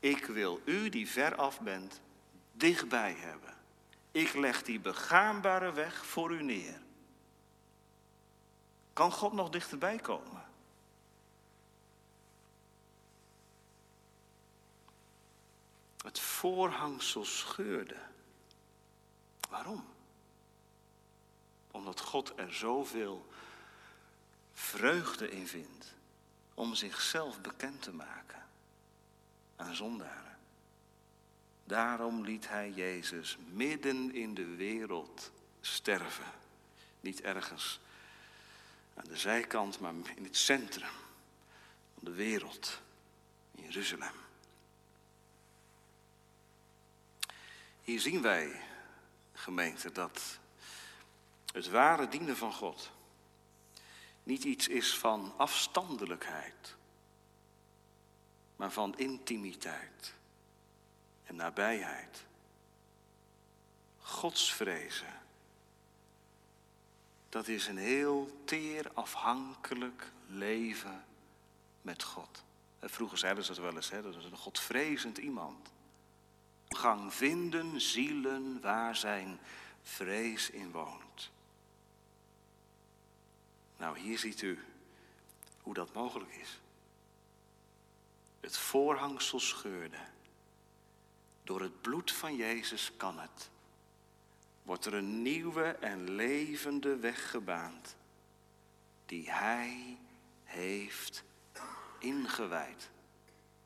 Ik 0.00 0.26
wil 0.26 0.60
u 0.64 0.88
die 0.88 1.08
ver 1.08 1.34
af 1.34 1.60
bent, 1.60 2.00
dichtbij 2.52 3.16
hebben. 3.18 3.54
Ik 4.12 4.34
leg 4.34 4.62
die 4.62 4.80
begaanbare 4.80 5.72
weg 5.72 6.06
voor 6.06 6.32
u 6.32 6.42
neer. 6.42 6.80
Kan 8.96 9.12
God 9.12 9.32
nog 9.32 9.50
dichterbij 9.50 9.98
komen? 9.98 10.44
Het 16.02 16.20
voorhangsel 16.20 17.24
scheurde. 17.24 17.96
Waarom? 19.48 19.84
Omdat 21.70 22.00
God 22.00 22.32
er 22.36 22.54
zoveel 22.54 23.26
vreugde 24.52 25.30
in 25.30 25.46
vindt 25.46 25.94
om 26.54 26.74
zichzelf 26.74 27.40
bekend 27.40 27.82
te 27.82 27.92
maken 27.92 28.46
aan 29.56 29.74
zondaren. 29.74 30.38
Daarom 31.64 32.24
liet 32.24 32.48
hij 32.48 32.70
Jezus 32.70 33.38
midden 33.46 34.14
in 34.14 34.34
de 34.34 34.54
wereld 34.54 35.30
sterven. 35.60 36.32
Niet 37.00 37.20
ergens 37.20 37.80
aan 38.96 39.04
de 39.04 39.16
zijkant, 39.16 39.80
maar 39.80 39.94
in 40.16 40.24
het 40.24 40.36
centrum 40.36 40.90
van 41.94 42.04
de 42.04 42.12
wereld, 42.12 42.80
in 43.54 43.62
Jeruzalem. 43.62 44.14
Hier 47.82 48.00
zien 48.00 48.22
wij, 48.22 48.60
gemeente, 49.32 49.92
dat 49.92 50.38
het 51.52 51.68
ware 51.68 52.08
dienen 52.08 52.36
van 52.36 52.52
God 52.52 52.90
niet 54.22 54.44
iets 54.44 54.68
is 54.68 54.98
van 54.98 55.34
afstandelijkheid, 55.36 56.76
maar 58.56 58.72
van 58.72 58.98
intimiteit 58.98 60.14
en 61.24 61.36
nabijheid. 61.36 62.24
Godsvrezen, 63.98 65.20
dat 67.28 67.48
is 67.48 67.66
een 67.66 67.76
heel 67.76 68.42
teer 68.44 68.90
afhankelijk 68.94 70.10
leven 70.26 71.04
met 71.82 72.02
God. 72.02 72.44
Vroeger 72.80 73.18
zeiden 73.18 73.44
ze 73.44 73.52
dat 73.54 73.62
wel 73.62 73.74
eens, 73.74 73.90
hè? 73.90 74.02
dat 74.02 74.16
is 74.16 74.24
een 74.24 74.36
godvrezend 74.36 75.18
iemand 75.18 75.70
gang 76.68 77.14
vinden 77.14 77.80
zielen 77.80 78.60
waar 78.60 78.96
zijn 78.96 79.38
vrees 79.82 80.50
in 80.50 80.70
woont. 80.70 81.30
Nou, 83.76 83.98
hier 83.98 84.18
ziet 84.18 84.42
u 84.42 84.64
hoe 85.62 85.74
dat 85.74 85.92
mogelijk 85.92 86.34
is. 86.34 86.60
Het 88.40 88.56
voorhangsel 88.56 89.40
scheurde. 89.40 89.98
Door 91.44 91.60
het 91.60 91.80
bloed 91.80 92.12
van 92.12 92.36
Jezus 92.36 92.92
kan 92.96 93.18
het. 93.18 93.50
Wordt 94.66 94.84
er 94.84 94.94
een 94.94 95.22
nieuwe 95.22 95.64
en 95.64 96.10
levende 96.10 96.96
weg 96.96 97.30
gebaand. 97.30 97.96
Die 99.06 99.30
Hij 99.30 99.98
heeft 100.44 101.24
ingewijd. 101.98 102.90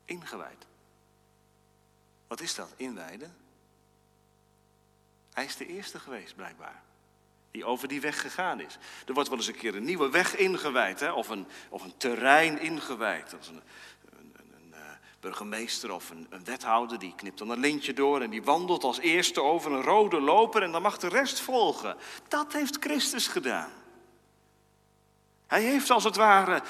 Ingewijd. 0.05 0.65
Wat 2.27 2.41
is 2.41 2.55
dat, 2.55 2.73
inwijden? 2.75 3.35
Hij 5.33 5.45
is 5.45 5.55
de 5.55 5.65
eerste 5.65 5.99
geweest, 5.99 6.35
blijkbaar. 6.35 6.83
Die 7.51 7.65
over 7.65 7.87
die 7.87 8.01
weg 8.01 8.21
gegaan 8.21 8.59
is. 8.59 8.77
Er 9.05 9.13
wordt 9.13 9.29
wel 9.29 9.37
eens 9.37 9.47
een 9.47 9.55
keer 9.55 9.75
een 9.75 9.83
nieuwe 9.83 10.09
weg 10.09 10.35
ingewijd, 10.35 10.99
hè? 10.99 11.11
Of, 11.11 11.29
een, 11.29 11.47
of 11.69 11.83
een 11.83 11.97
terrein 11.97 12.59
ingewijd. 12.59 13.33
Als 13.37 13.47
een, 13.47 13.55
een, 13.55 13.61
burgemeester 15.21 15.91
of 15.91 16.09
een, 16.09 16.27
een, 16.29 16.43
wethouder 16.43 16.99
die 16.99 17.15
knipt 17.15 17.37
dan 17.37 17.49
een 17.49 17.59
lintje 17.59 17.93
door 17.93 18.21
en 18.21 18.29
die 18.29 18.43
wandelt 18.43 18.83
als 18.83 18.99
eerste 18.99 19.43
over 19.43 19.71
een 19.71 19.81
rode 19.81 20.21
loper 20.21 20.63
en 20.63 20.71
dan 20.71 20.81
mag 20.81 20.97
de 20.97 21.07
rest 21.07 21.39
volgen. 21.39 21.97
Dat 22.27 22.53
heeft 22.53 22.77
Christus 22.79 23.27
gedaan. 23.27 23.71
Hij 25.47 25.61
heeft 25.61 25.89
als 25.89 26.03
het 26.03 26.15
ware 26.15 26.61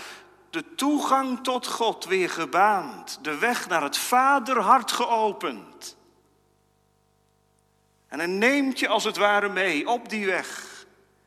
de 0.50 0.76
toegang 0.76 1.44
tot 1.44 1.68
God 1.68 2.06
weer 2.06 2.30
gebaand, 2.30 3.20
de 3.22 3.38
weg 3.38 3.68
naar 3.68 3.84
het 3.84 3.98
Vaderhart 3.98 4.92
geopend. 4.92 5.98
En 8.08 8.20
hij 8.20 8.28
neemt 8.28 8.80
je 8.80 8.88
als 8.88 9.04
het 9.04 9.18
ware 9.18 9.50
mee 9.50 9.88
op 9.88 10.10
die 10.10 10.26
weg. 10.26 10.70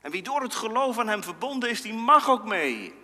En 0.00 0.10
wie 0.10 0.22
door 0.22 0.42
het 0.42 0.54
geloof 0.54 0.98
aan 0.98 1.08
hem 1.08 1.22
verbonden 1.22 1.70
is, 1.70 1.82
die 1.82 1.94
mag 1.94 2.28
ook 2.28 2.44
mee. 2.44 2.94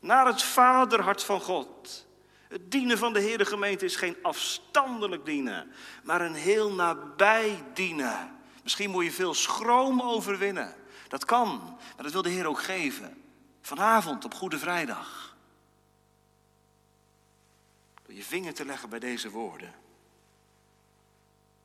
Naar 0.00 0.26
het 0.26 0.42
Vaderhart 0.42 1.24
van 1.24 1.40
God. 1.40 2.06
Het 2.48 2.70
dienen 2.70 2.98
van 2.98 3.12
de 3.12 3.20
Heer 3.20 3.38
de 3.38 3.44
gemeente 3.44 3.84
is 3.84 3.96
geen 3.96 4.16
afstandelijk 4.22 5.24
dienen, 5.24 5.72
maar 6.04 6.20
een 6.20 6.34
heel 6.34 6.72
nabij 6.72 7.62
dienen. 7.74 8.36
Misschien 8.62 8.90
moet 8.90 9.04
je 9.04 9.12
veel 9.12 9.34
schroom 9.34 10.02
overwinnen. 10.02 10.74
Dat 11.08 11.24
kan, 11.24 11.58
maar 11.94 12.04
dat 12.04 12.12
wil 12.12 12.22
de 12.22 12.28
Heer 12.28 12.46
ook 12.46 12.62
geven. 12.62 13.22
Vanavond 13.60 14.24
op 14.24 14.34
Goede 14.34 14.58
Vrijdag. 14.58 15.36
Door 18.02 18.14
je 18.14 18.22
vinger 18.22 18.54
te 18.54 18.64
leggen 18.64 18.88
bij 18.88 18.98
deze 18.98 19.30
woorden. 19.30 19.74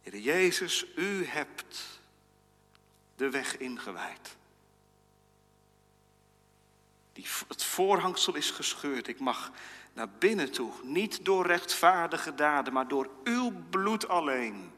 Heer 0.01 0.17
Jezus, 0.17 0.85
u 0.95 1.25
hebt 1.25 1.99
de 3.15 3.29
weg 3.29 3.57
ingewijd. 3.57 4.35
Die, 7.13 7.27
het 7.47 7.63
voorhangsel 7.63 8.35
is 8.35 8.51
gescheurd. 8.51 9.07
Ik 9.07 9.19
mag 9.19 9.51
naar 9.93 10.09
binnen 10.09 10.51
toe. 10.51 10.71
Niet 10.83 11.25
door 11.25 11.45
rechtvaardige 11.45 12.35
daden, 12.35 12.73
maar 12.73 12.87
door 12.87 13.09
uw 13.23 13.51
bloed 13.69 14.07
alleen. 14.07 14.71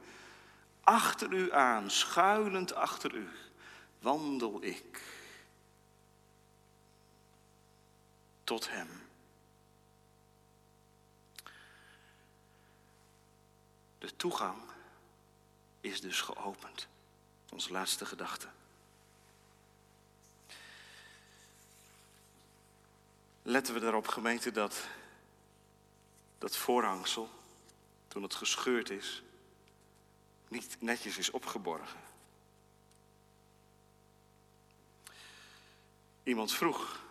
Achter 0.84 1.34
u 1.34 1.54
aan, 1.54 1.92
schuilend 1.92 2.74
achter 2.74 3.16
u, 3.16 3.28
wandel 4.00 4.64
ik 4.64 5.02
tot 8.44 8.70
hem. 8.70 8.88
De 13.98 14.16
toegang 14.16 14.58
is 15.82 16.02
dus 16.02 16.22
geopend. 16.22 16.88
Onze 17.52 17.72
laatste 17.72 18.06
gedachte. 18.06 18.48
Letten 23.42 23.74
we 23.74 23.80
daarop, 23.80 24.08
gemeente, 24.08 24.52
dat 24.52 24.88
dat 26.38 26.58
voorhangsel, 26.58 27.30
toen 28.08 28.24
het 28.24 28.36
gescheurd 28.36 28.90
is, 28.90 29.24
niet 30.48 30.78
netjes 30.80 31.18
is 31.18 31.32
opgeborgen. 31.32 32.00
Iemand 36.24 36.52
vroeg, 36.52 37.04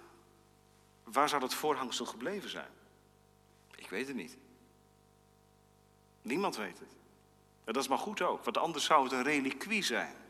waar 1.04 1.28
zou 1.28 1.40
dat 1.40 1.54
voorhangsel 1.54 2.06
gebleven 2.06 2.50
zijn? 2.50 2.70
Ik 3.76 3.90
weet 3.90 4.06
het 4.06 4.16
niet. 4.16 4.36
Niemand 6.22 6.56
weet 6.56 6.78
het. 6.78 6.88
Dat 7.64 7.76
is 7.76 7.88
maar 7.88 7.98
goed 7.98 8.22
ook, 8.22 8.44
want 8.44 8.58
anders 8.58 8.84
zou 8.84 9.02
het 9.02 9.12
een 9.12 9.22
reliquie 9.22 9.82
zijn. 9.82 10.23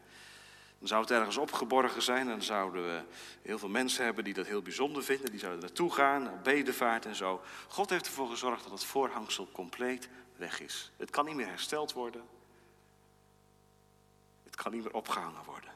Dan 0.84 0.92
zou 0.92 1.04
het 1.04 1.14
ergens 1.14 1.36
opgeborgen 1.36 2.02
zijn 2.02 2.20
en 2.20 2.26
dan 2.26 2.42
zouden 2.42 2.84
we 2.84 3.02
heel 3.42 3.58
veel 3.58 3.68
mensen 3.68 4.04
hebben 4.04 4.24
die 4.24 4.34
dat 4.34 4.46
heel 4.46 4.62
bijzonder 4.62 5.04
vinden. 5.04 5.30
Die 5.30 5.40
zouden 5.40 5.60
naartoe 5.60 5.92
gaan, 5.92 6.30
op 6.30 6.44
bedevaart 6.44 7.06
en 7.06 7.14
zo. 7.14 7.42
God 7.68 7.90
heeft 7.90 8.06
ervoor 8.06 8.28
gezorgd 8.28 8.62
dat 8.62 8.72
het 8.72 8.84
voorhangsel 8.84 9.48
compleet 9.52 10.08
weg 10.36 10.60
is. 10.60 10.90
Het 10.96 11.10
kan 11.10 11.24
niet 11.24 11.34
meer 11.34 11.46
hersteld 11.46 11.92
worden. 11.92 12.22
Het 14.44 14.56
kan 14.56 14.72
niet 14.72 14.82
meer 14.82 14.92
opgehangen 14.92 15.44
worden. 15.44 15.70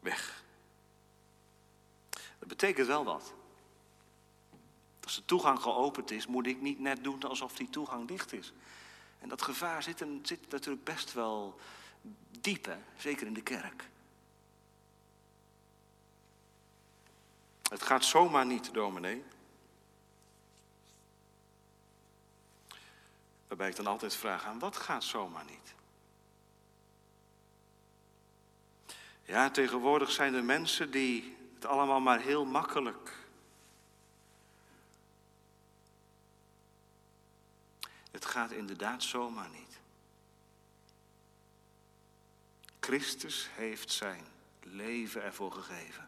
Weg. 0.00 0.44
Dat 2.38 2.48
betekent 2.48 2.86
wel 2.86 3.04
wat. 3.04 3.34
Als 5.04 5.14
de 5.14 5.24
toegang 5.24 5.60
geopend 5.60 6.10
is, 6.10 6.26
moet 6.26 6.46
ik 6.46 6.60
niet 6.60 6.78
net 6.78 7.04
doen 7.04 7.22
alsof 7.22 7.56
die 7.56 7.70
toegang 7.70 8.08
dicht 8.08 8.32
is. 8.32 8.52
En 9.18 9.28
dat 9.28 9.42
gevaar 9.42 9.82
zit, 9.82 10.04
zit 10.22 10.50
natuurlijk 10.50 10.84
best 10.84 11.12
wel 11.12 11.58
diep, 12.40 12.76
zeker 12.96 13.26
in 13.26 13.34
de 13.34 13.42
kerk. 13.42 13.92
Het 17.74 17.82
gaat 17.82 18.04
zomaar 18.04 18.46
niet, 18.46 18.74
dominee. 18.74 19.24
Waarbij 23.48 23.68
ik 23.68 23.76
dan 23.76 23.86
altijd 23.86 24.14
vraag 24.14 24.44
aan 24.44 24.58
wat 24.58 24.76
gaat 24.76 25.04
zomaar 25.04 25.44
niet? 25.44 25.74
Ja, 29.22 29.50
tegenwoordig 29.50 30.10
zijn 30.10 30.34
er 30.34 30.44
mensen 30.44 30.90
die 30.90 31.36
het 31.54 31.66
allemaal 31.66 32.00
maar 32.00 32.20
heel 32.20 32.44
makkelijk. 32.44 33.12
Het 38.10 38.24
gaat 38.24 38.50
inderdaad 38.50 39.02
zomaar 39.02 39.48
niet. 39.48 39.80
Christus 42.80 43.48
heeft 43.54 43.90
zijn 43.90 44.24
leven 44.60 45.22
ervoor 45.22 45.52
gegeven. 45.52 46.03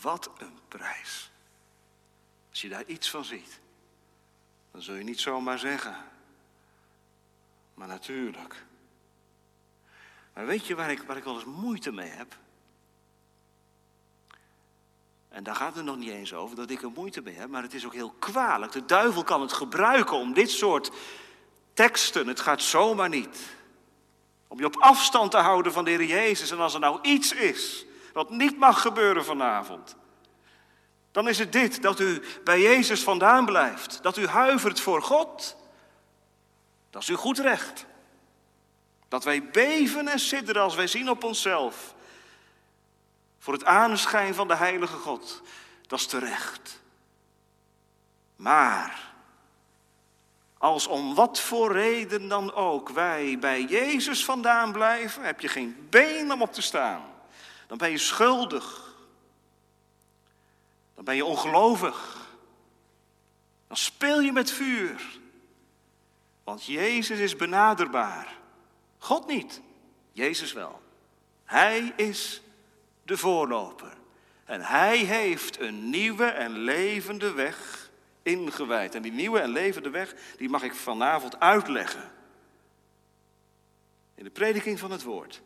Wat 0.00 0.30
een 0.38 0.58
prijs. 0.68 1.30
Als 2.50 2.60
je 2.60 2.68
daar 2.68 2.84
iets 2.86 3.10
van 3.10 3.24
ziet, 3.24 3.60
dan 4.70 4.82
zul 4.82 4.94
je 4.94 5.04
niet 5.04 5.20
zomaar 5.20 5.58
zeggen. 5.58 5.96
Maar 7.74 7.88
natuurlijk. 7.88 8.64
Maar 10.34 10.46
weet 10.46 10.66
je 10.66 10.74
waar 10.74 10.90
ik, 10.90 11.02
waar 11.02 11.16
ik 11.16 11.24
wel 11.24 11.34
eens 11.34 11.44
moeite 11.44 11.92
mee 11.92 12.08
heb? 12.08 12.36
En 15.28 15.42
daar 15.42 15.54
gaat 15.54 15.74
het 15.74 15.84
nog 15.84 15.96
niet 15.96 16.10
eens 16.10 16.34
over 16.34 16.56
dat 16.56 16.70
ik 16.70 16.82
er 16.82 16.90
moeite 16.90 17.20
mee 17.20 17.34
heb, 17.34 17.48
maar 17.48 17.62
het 17.62 17.74
is 17.74 17.86
ook 17.86 17.94
heel 17.94 18.14
kwalijk. 18.18 18.72
De 18.72 18.84
duivel 18.84 19.24
kan 19.24 19.40
het 19.40 19.52
gebruiken 19.52 20.16
om 20.16 20.32
dit 20.32 20.50
soort 20.50 20.90
teksten, 21.72 22.26
het 22.26 22.40
gaat 22.40 22.62
zomaar 22.62 23.08
niet. 23.08 23.56
Om 24.48 24.58
je 24.58 24.66
op 24.66 24.76
afstand 24.76 25.30
te 25.30 25.36
houden 25.36 25.72
van 25.72 25.84
de 25.84 25.90
Heer 25.90 26.04
Jezus. 26.04 26.50
En 26.50 26.58
als 26.58 26.74
er 26.74 26.80
nou 26.80 26.98
iets 27.02 27.32
is 27.32 27.84
wat 28.12 28.30
niet 28.30 28.58
mag 28.58 28.80
gebeuren 28.80 29.24
vanavond, 29.24 29.96
dan 31.12 31.28
is 31.28 31.38
het 31.38 31.52
dit, 31.52 31.82
dat 31.82 32.00
u 32.00 32.22
bij 32.44 32.60
Jezus 32.60 33.02
vandaan 33.02 33.44
blijft. 33.44 34.02
Dat 34.02 34.16
u 34.16 34.26
huivert 34.26 34.80
voor 34.80 35.02
God. 35.02 35.56
Dat 36.90 37.02
is 37.02 37.08
uw 37.08 37.16
goed 37.16 37.38
recht. 37.38 37.86
Dat 39.08 39.24
wij 39.24 39.50
beven 39.50 40.08
en 40.08 40.18
sidderen 40.18 40.62
als 40.62 40.74
wij 40.74 40.86
zien 40.86 41.10
op 41.10 41.24
onszelf. 41.24 41.94
Voor 43.38 43.52
het 43.52 43.64
aanschijn 43.64 44.34
van 44.34 44.48
de 44.48 44.54
heilige 44.54 44.96
God. 44.96 45.42
Dat 45.86 45.98
is 45.98 46.06
terecht. 46.06 46.80
Maar 48.36 49.12
als 50.58 50.86
om 50.86 51.14
wat 51.14 51.40
voor 51.40 51.72
reden 51.72 52.28
dan 52.28 52.52
ook 52.52 52.88
wij 52.88 53.38
bij 53.38 53.64
Jezus 53.64 54.24
vandaan 54.24 54.72
blijven, 54.72 55.22
heb 55.22 55.40
je 55.40 55.48
geen 55.48 55.86
been 55.90 56.32
om 56.32 56.42
op 56.42 56.52
te 56.52 56.62
staan. 56.62 57.02
Dan 57.70 57.78
ben 57.78 57.90
je 57.90 57.98
schuldig. 57.98 58.94
Dan 60.94 61.04
ben 61.04 61.16
je 61.16 61.24
ongelovig. 61.24 62.28
Dan 63.66 63.76
speel 63.76 64.20
je 64.20 64.32
met 64.32 64.50
vuur. 64.50 65.18
Want 66.44 66.64
Jezus 66.64 67.18
is 67.18 67.36
benaderbaar. 67.36 68.36
God 68.98 69.26
niet, 69.26 69.60
Jezus 70.12 70.52
wel. 70.52 70.82
Hij 71.44 71.92
is 71.96 72.42
de 73.02 73.16
voorloper. 73.16 73.96
En 74.44 74.60
hij 74.60 74.98
heeft 74.98 75.60
een 75.60 75.90
nieuwe 75.90 76.26
en 76.26 76.58
levende 76.58 77.32
weg 77.32 77.90
ingewijd. 78.22 78.94
En 78.94 79.02
die 79.02 79.12
nieuwe 79.12 79.40
en 79.40 79.50
levende 79.50 79.90
weg, 79.90 80.14
die 80.36 80.48
mag 80.48 80.62
ik 80.62 80.74
vanavond 80.74 81.40
uitleggen. 81.40 82.12
In 84.14 84.24
de 84.24 84.30
prediking 84.30 84.78
van 84.78 84.90
het 84.90 85.02
woord. 85.02 85.42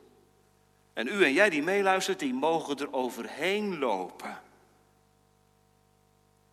En 0.95 1.07
u 1.07 1.25
en 1.25 1.33
jij 1.33 1.51
die 1.51 1.63
meeluistert, 1.63 2.19
die 2.19 2.35
mogen 2.35 2.77
er 2.77 2.93
overheen 2.93 3.79
lopen. 3.79 4.43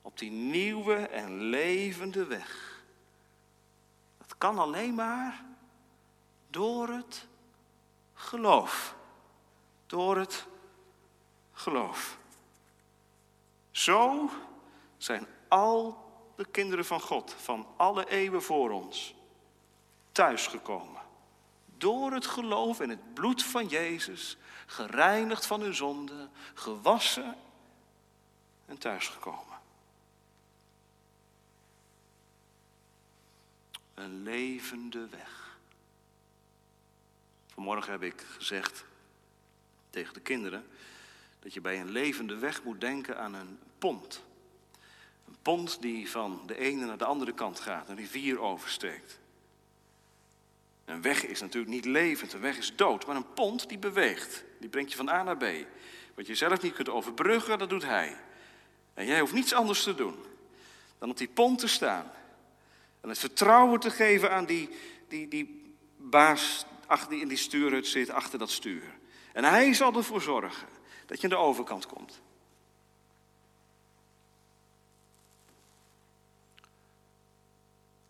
Op 0.02 0.18
die 0.18 0.32
nieuwe 0.32 0.96
en 0.96 1.42
levende 1.42 2.26
weg. 2.26 2.80
Dat 4.18 4.38
kan 4.38 4.60
alleen 4.60 4.96
maar 4.96 5.44
door 6.50 6.88
het 6.88 7.28
geloof. 8.14 8.96
Door 9.86 10.18
het 10.18 10.48
geloof. 11.54 12.18
Zo 13.72 14.30
zijn 14.98 15.28
al 15.48 16.06
de 16.36 16.46
kinderen 16.46 16.86
van 16.86 17.02
God 17.02 17.36
van 17.38 17.68
alle 17.78 18.10
eeuwen 18.10 18.44
voor 18.44 18.70
ons 18.70 19.16
thuisgekomen. 20.12 21.01
Door 21.82 22.12
het 22.12 22.26
geloof 22.26 22.80
in 22.80 22.90
het 22.90 23.14
bloed 23.14 23.44
van 23.44 23.68
Jezus, 23.68 24.38
gereinigd 24.66 25.46
van 25.46 25.62
hun 25.62 25.76
zonde, 25.76 26.30
gewassen 26.54 27.36
en 28.66 28.78
thuisgekomen. 28.78 29.60
Een 33.94 34.24
levende 34.24 35.08
weg. 35.08 35.58
Vanmorgen 37.54 37.92
heb 37.92 38.04
ik 38.04 38.22
gezegd 38.22 38.86
tegen 39.90 40.14
de 40.14 40.22
kinderen 40.22 40.68
dat 41.40 41.54
je 41.54 41.62
bij 41.62 41.80
een 41.80 41.92
levende 41.92 42.38
weg 42.38 42.64
moet 42.64 42.82
denken 42.82 43.18
aan 43.18 43.34
een 43.34 43.60
pont. 43.78 44.24
Een 45.28 45.38
pont 45.42 45.82
die 45.82 46.10
van 46.10 46.44
de 46.46 46.58
ene 46.58 46.86
naar 46.86 46.98
de 46.98 47.06
andere 47.06 47.34
kant 47.34 47.60
gaat, 47.60 47.90
een 47.90 47.96
rivier 47.96 48.40
oversteekt. 48.40 49.21
Een 50.92 51.02
weg 51.02 51.26
is 51.26 51.42
natuurlijk 51.42 51.74
niet 51.74 51.86
levend, 51.86 52.34
een 52.34 52.42
weg 52.42 52.58
is 52.58 52.76
dood, 52.76 53.06
maar 53.06 53.16
een 53.16 53.34
pont 53.34 53.70
die 53.70 53.78
beweegt. 53.78 54.44
Die 54.60 54.70
brengt 54.70 54.92
je 54.92 54.98
van 54.98 55.10
A 55.10 55.24
naar 55.24 55.38
B. 55.38 55.46
Wat 56.16 56.28
je 56.28 56.36
zelf 56.36 56.62
niet 56.62 56.74
kunt 56.74 56.90
overbruggen, 56.90 57.60
dat 57.60 57.70
doet 57.70 57.84
hij. 57.84 58.18
En 58.94 59.06
jij 59.06 59.20
hoeft 59.20 59.34
niets 59.34 59.54
anders 59.54 59.84
te 59.84 59.96
doen 59.96 60.16
dan 61.00 61.10
op 61.10 61.18
die 61.18 61.28
pont 61.28 61.60
te 61.60 61.68
staan. 61.68 62.12
En 63.02 63.10
het 63.10 63.20
vertrouwen 63.20 63.80
te 63.80 63.90
geven 63.90 64.32
aan 64.32 64.46
die, 64.46 64.70
die, 65.08 65.28
die 65.28 65.74
baas 65.98 66.66
die 67.10 67.22
in 67.22 67.28
die 67.28 67.38
stuurhut 67.38 67.88
zit, 67.88 68.10
achter 68.10 68.40
dat 68.40 68.52
stuur. 68.52 68.84
En 69.34 69.44
hij 69.44 69.74
zal 69.74 69.96
ervoor 69.96 70.22
zorgen 70.22 70.68
dat 71.06 71.18
je 71.18 71.24
aan 71.24 71.30
de 71.30 71.46
overkant 71.46 71.86
komt. 71.86 72.22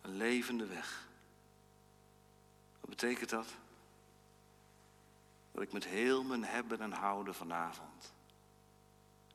Een 0.00 0.16
levende 0.16 0.66
weg. 0.66 1.10
Betekent 2.92 3.30
dat? 3.30 3.46
Dat 5.52 5.62
ik 5.62 5.72
met 5.72 5.84
heel 5.84 6.22
mijn 6.22 6.44
hebben 6.44 6.80
en 6.80 6.92
houden 6.92 7.34
vanavond 7.34 8.12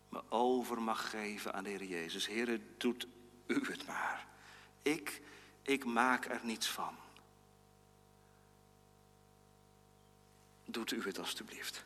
me 0.10 0.22
over 0.30 0.82
mag 0.82 1.10
geven 1.10 1.54
aan 1.54 1.64
de 1.64 1.70
Heer 1.70 1.84
Jezus. 1.84 2.28
Heer, 2.28 2.62
doet 2.78 3.08
u 3.48 3.66
het 3.66 3.88
maar. 3.88 4.28
Ik, 4.82 5.22
ik 5.62 5.86
maak 5.86 6.26
er 6.26 6.40
niets 6.44 6.68
van. 6.68 6.96
Doet 10.66 10.92
u 10.92 11.04
het 11.04 11.20
alstublieft. 11.20 11.86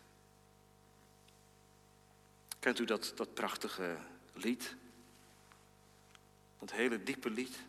Kent 2.60 2.80
u 2.80 2.86
dat, 2.86 3.12
dat 3.16 3.34
prachtige 3.34 3.98
lied? 4.34 4.76
Dat 6.60 6.72
hele 6.72 7.04
diepe 7.04 7.30
lied? 7.30 7.60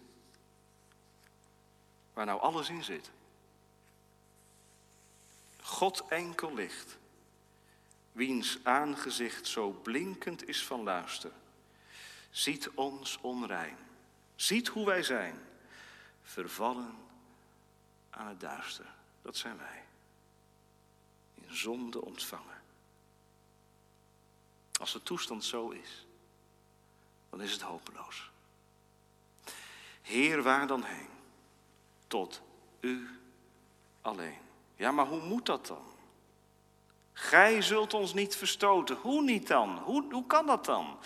Waar 2.12 2.26
nou 2.26 2.40
alles 2.40 2.68
in 2.68 2.84
zit. 2.84 3.10
God 5.62 6.04
enkel 6.08 6.54
licht, 6.54 6.98
wiens 8.12 8.58
aangezicht 8.62 9.46
zo 9.46 9.70
blinkend 9.70 10.48
is 10.48 10.64
van 10.64 10.82
luister, 10.82 11.32
ziet 12.30 12.70
ons 12.70 13.18
onrein, 13.20 13.76
ziet 14.34 14.68
hoe 14.68 14.86
wij 14.86 15.02
zijn, 15.02 15.38
vervallen 16.22 16.94
aan 18.10 18.26
het 18.26 18.40
duister. 18.40 18.86
Dat 19.22 19.36
zijn 19.36 19.56
wij. 19.58 19.84
In 21.34 21.56
zonde 21.56 22.04
ontvangen. 22.04 22.62
Als 24.80 24.92
de 24.92 25.02
toestand 25.02 25.44
zo 25.44 25.68
is, 25.68 26.06
dan 27.30 27.40
is 27.40 27.52
het 27.52 27.60
hopeloos. 27.60 28.30
Heer, 30.02 30.42
waar 30.42 30.66
dan 30.66 30.84
heen? 30.84 31.08
Tot 32.06 32.42
u 32.80 33.20
alleen. 34.00 34.38
Ja, 34.82 34.90
maar 34.90 35.06
hoe 35.06 35.20
moet 35.22 35.46
dat 35.46 35.66
dan? 35.66 35.84
Gij 37.12 37.62
zult 37.62 37.94
ons 37.94 38.14
niet 38.14 38.36
verstoten. 38.36 38.96
Hoe 38.96 39.22
niet 39.22 39.46
dan? 39.46 39.78
Hoe, 39.78 40.12
hoe 40.12 40.26
kan 40.26 40.46
dat 40.46 40.64
dan? 40.64 40.98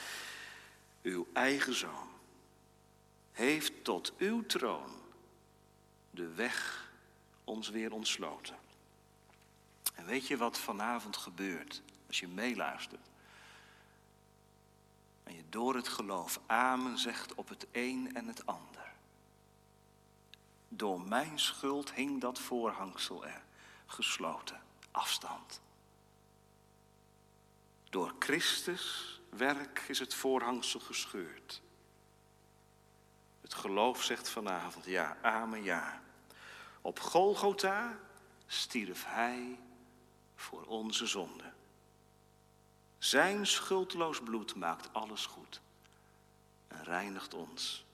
Uw 1.03 1.27
eigen 1.33 1.75
zoon 1.75 2.09
heeft 3.33 3.85
tot 3.85 4.13
uw 4.19 4.47
troon 4.47 4.91
de 6.11 6.29
weg 6.35 6.89
ons 7.45 7.69
weer 7.69 7.93
ontsloten. 7.93 8.57
En 9.95 10.07
weet 10.07 10.27
je 10.27 10.37
wat 10.37 10.59
vanavond 10.59 11.17
gebeurt 11.17 11.83
als 12.07 12.21
je 12.21 12.29
meeluistert? 12.29 13.09
En 15.23 15.35
je 15.35 15.43
door 15.49 15.75
het 15.75 15.89
geloof 15.89 16.41
amen 16.47 16.99
zegt 16.99 17.35
op 17.35 17.49
het 17.49 17.67
een 17.73 18.11
en 18.15 18.27
het 18.27 18.47
ander. 18.47 18.93
Door 20.69 21.01
mijn 21.01 21.39
schuld 21.39 21.93
hing 21.93 22.21
dat 22.21 22.39
voorhangsel 22.39 23.27
er 23.27 23.45
gesloten, 23.87 24.63
afstand. 24.91 25.61
Door 27.91 28.15
Christus 28.19 29.21
werk 29.31 29.85
is 29.89 29.99
het 29.99 30.15
voorhangsel 30.15 30.81
gescheurd. 30.81 31.63
Het 33.41 33.55
geloof 33.55 34.03
zegt 34.03 34.29
vanavond 34.29 34.85
ja, 34.85 35.17
amen, 35.23 35.63
ja. 35.63 36.03
Op 36.81 37.01
Golgotha 37.01 37.99
stierf 38.47 39.05
hij 39.05 39.59
voor 40.35 40.63
onze 40.63 41.07
zonde. 41.07 41.53
Zijn 42.99 43.47
schuldloos 43.47 44.21
bloed 44.21 44.55
maakt 44.55 44.93
alles 44.93 45.27
goed 45.27 45.61
en 46.69 46.85
reinigt 46.85 47.35
ons 47.35 47.85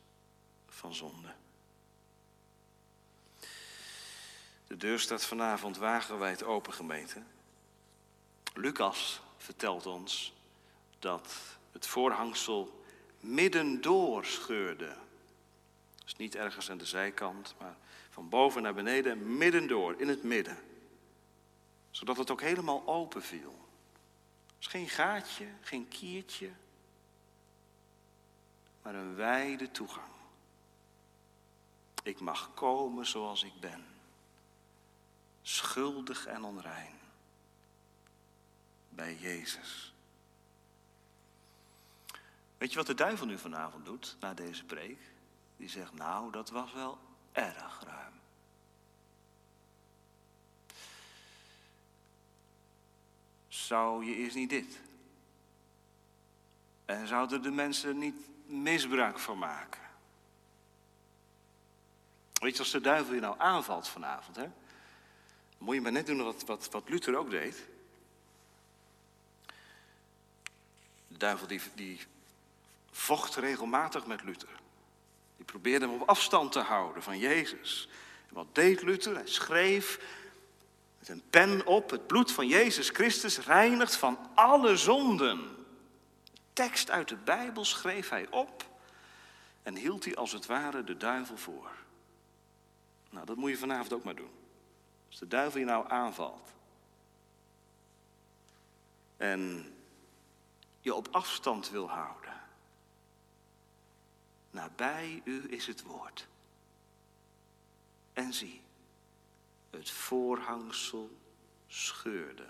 van 0.69 0.95
zonde. 0.95 1.35
De 4.73 4.79
deur 4.79 5.01
staat 5.01 5.25
vanavond 5.25 5.77
wagenwijd 5.77 6.43
open, 6.43 6.73
gemeente. 6.73 7.23
Lucas 8.55 9.21
vertelt 9.37 9.87
ons 9.87 10.33
dat 10.99 11.37
het 11.73 11.87
voorhangsel 11.87 12.85
middendoor 13.21 14.25
scheurde. 14.25 14.97
Dus 16.05 16.17
niet 16.17 16.35
ergens 16.35 16.71
aan 16.71 16.79
de 16.79 16.85
zijkant, 16.85 17.55
maar 17.59 17.77
van 18.11 18.29
boven 18.29 18.63
naar 18.63 18.75
beneden, 18.75 19.37
middendoor, 19.37 20.01
in 20.01 20.09
het 20.09 20.23
midden. 20.23 20.59
Zodat 21.91 22.17
het 22.17 22.31
ook 22.31 22.41
helemaal 22.41 22.87
open 22.87 23.23
viel. 23.23 23.59
Dus 24.59 24.67
geen 24.67 24.89
gaatje, 24.89 25.47
geen 25.61 25.89
kiertje, 25.89 26.51
maar 28.83 28.95
een 28.95 29.15
wijde 29.15 29.71
toegang. 29.71 30.13
Ik 32.03 32.21
mag 32.21 32.55
komen 32.55 33.07
zoals 33.07 33.43
ik 33.43 33.61
ben, 33.61 33.92
schuldig 35.43 36.27
en 36.27 36.45
onrein, 36.45 36.99
bij 38.89 39.17
Jezus. 39.17 39.93
Weet 42.59 42.71
je 42.71 42.77
wat 42.77 42.87
de 42.87 42.95
duivel 42.95 43.27
nu 43.27 43.39
vanavond 43.39 43.85
doet 43.85 44.17
na 44.21 44.35
deze 44.35 44.65
preek? 44.65 44.99
Die 45.57 45.69
zegt, 45.69 45.93
nou, 45.93 46.33
dat 46.33 46.51
was 46.51 46.73
wel 46.73 46.99
erg 47.33 47.83
ruim. 47.87 48.13
Zou 53.49 54.05
je 54.05 54.15
eerst 54.15 54.37
niet 54.37 54.51
dit? 54.51 54.81
En 56.85 57.07
zouden 57.07 57.43
de 57.43 57.51
mensen 57.51 57.99
niet 57.99 58.29
misbruik 58.47 59.19
van 59.19 59.39
maken? 59.39 59.81
Weet 62.33 62.53
je, 62.53 62.59
als 62.59 62.71
de 62.71 62.81
duivel 62.81 63.15
je 63.15 63.21
nou 63.21 63.35
aanvalt 63.39 63.89
vanavond, 63.89 64.37
hè? 64.37 64.51
Moet 65.63 65.75
je 65.75 65.81
maar 65.81 65.93
net 65.93 66.07
doen 66.07 66.23
wat, 66.23 66.45
wat, 66.45 66.69
wat 66.71 66.89
Luther 66.89 67.17
ook 67.17 67.31
deed. 67.31 67.57
De 71.09 71.19
duivel 71.19 71.47
die, 71.47 71.61
die 71.75 72.01
vocht 72.91 73.35
regelmatig 73.35 74.07
met 74.07 74.23
Luther. 74.23 74.61
Die 75.37 75.45
probeerde 75.45 75.87
hem 75.87 76.01
op 76.01 76.09
afstand 76.09 76.53
te 76.53 76.61
houden 76.61 77.03
van 77.03 77.19
Jezus. 77.19 77.89
Wat 78.29 78.47
deed 78.53 78.83
Luther? 78.83 79.15
Hij 79.15 79.27
schreef 79.27 80.01
met 80.99 81.09
een 81.09 81.23
pen 81.31 81.67
op 81.67 81.91
het 81.91 82.07
bloed 82.07 82.33
van 82.33 82.47
Jezus 82.47 82.89
Christus 82.89 83.39
reinigt 83.39 83.97
van 83.97 84.19
alle 84.35 84.77
zonden. 84.77 85.67
Tekst 86.53 86.91
uit 86.91 87.09
de 87.09 87.17
Bijbel 87.17 87.65
schreef 87.65 88.09
hij 88.09 88.27
op 88.31 88.65
en 89.63 89.77
hield 89.77 90.05
hij 90.05 90.17
als 90.17 90.33
het 90.33 90.47
ware 90.47 90.85
de 90.85 90.97
duivel 90.97 91.37
voor. 91.37 91.71
Nou, 93.11 93.27
dat 93.27 93.37
moet 93.37 93.51
je 93.51 93.57
vanavond 93.57 93.93
ook 93.93 94.05
maar 94.05 94.17
doen. 94.17 94.42
Als 95.13 95.21
de 95.21 95.29
duivel 95.29 95.61
je 95.61 95.67
nou 95.67 95.91
aanvalt 95.91 96.53
en 99.17 99.73
je 100.81 100.95
op 100.95 101.09
afstand 101.11 101.71
wil 101.71 101.91
houden, 101.91 102.41
nabij 104.51 105.23
u 105.25 105.53
is 105.53 105.67
het 105.67 105.83
woord. 105.83 106.29
En 108.13 108.33
zie, 108.33 108.63
het 109.71 109.91
voorhangsel 109.91 111.11
scheurde. 111.67 112.47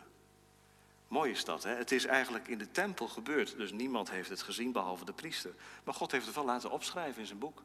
Mooi 1.09 1.31
is 1.31 1.45
dat, 1.45 1.63
hè? 1.63 1.75
Het 1.75 1.93
is 1.93 2.05
eigenlijk 2.05 2.49
in 2.49 2.59
de 2.59 2.71
tempel 2.71 3.09
gebeurd, 3.09 3.57
dus 3.57 3.73
niemand 3.73 4.11
heeft 4.11 4.29
het 4.29 4.43
gezien 4.43 4.73
behalve 4.73 5.05
de 5.05 5.13
priester. 5.13 5.55
Maar 5.85 5.95
God 5.95 6.11
heeft 6.11 6.27
het 6.27 6.35
wel 6.35 6.45
laten 6.45 6.71
opschrijven 6.71 7.21
in 7.21 7.27
zijn 7.27 7.39
boek. 7.39 7.63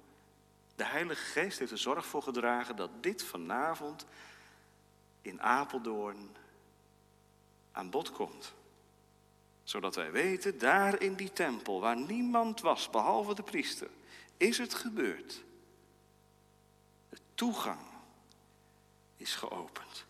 De 0.76 0.86
Heilige 0.86 1.24
Geest 1.24 1.60
heeft 1.60 1.72
er 1.72 1.78
zorg 1.78 2.06
voor 2.06 2.24
gedragen 2.24 2.76
dat 2.76 3.04
dit 3.04 3.24
vanavond 3.24 4.06
in 5.28 5.41
Apeldoorn 5.41 6.36
aan 7.71 7.89
bod 7.89 8.11
komt. 8.11 8.53
Zodat 9.63 9.95
wij 9.95 10.11
weten, 10.11 10.57
daar 10.57 11.01
in 11.01 11.13
die 11.15 11.34
tempel 11.34 11.80
waar 11.80 11.97
niemand 11.97 12.61
was 12.61 12.89
behalve 12.89 13.36
de 13.36 13.43
priester, 13.43 13.89
is 14.38 14.57
het 14.57 14.73
gebeurd. 14.73 15.43
De 17.09 17.17
toegang 17.36 17.82
is 19.17 19.36
geopend. 19.36 20.05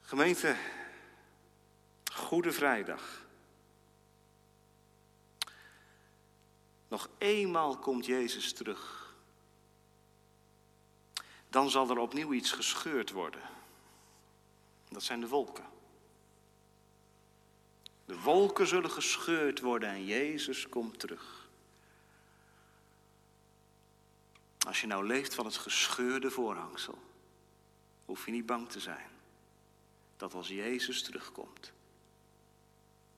Gemeente, 0.00 0.56
Goede 2.12 2.52
Vrijdag. 2.52 3.24
Nog 6.88 7.08
eenmaal 7.18 7.78
komt 7.78 8.06
Jezus 8.06 8.52
terug. 8.52 9.05
Dan 11.56 11.70
zal 11.70 11.90
er 11.90 11.98
opnieuw 11.98 12.32
iets 12.32 12.52
gescheurd 12.52 13.10
worden. 13.10 13.40
Dat 14.88 15.02
zijn 15.02 15.20
de 15.20 15.28
wolken. 15.28 15.64
De 18.04 18.20
wolken 18.20 18.66
zullen 18.66 18.90
gescheurd 18.90 19.60
worden 19.60 19.88
en 19.88 20.04
Jezus 20.04 20.68
komt 20.68 20.98
terug. 20.98 21.48
Als 24.66 24.80
je 24.80 24.86
nou 24.86 25.06
leeft 25.06 25.34
van 25.34 25.44
het 25.44 25.56
gescheurde 25.56 26.30
voorhangsel, 26.30 26.98
hoef 28.04 28.26
je 28.26 28.32
niet 28.32 28.46
bang 28.46 28.68
te 28.68 28.80
zijn 28.80 29.10
dat 30.16 30.34
als 30.34 30.48
Jezus 30.48 31.02
terugkomt, 31.02 31.72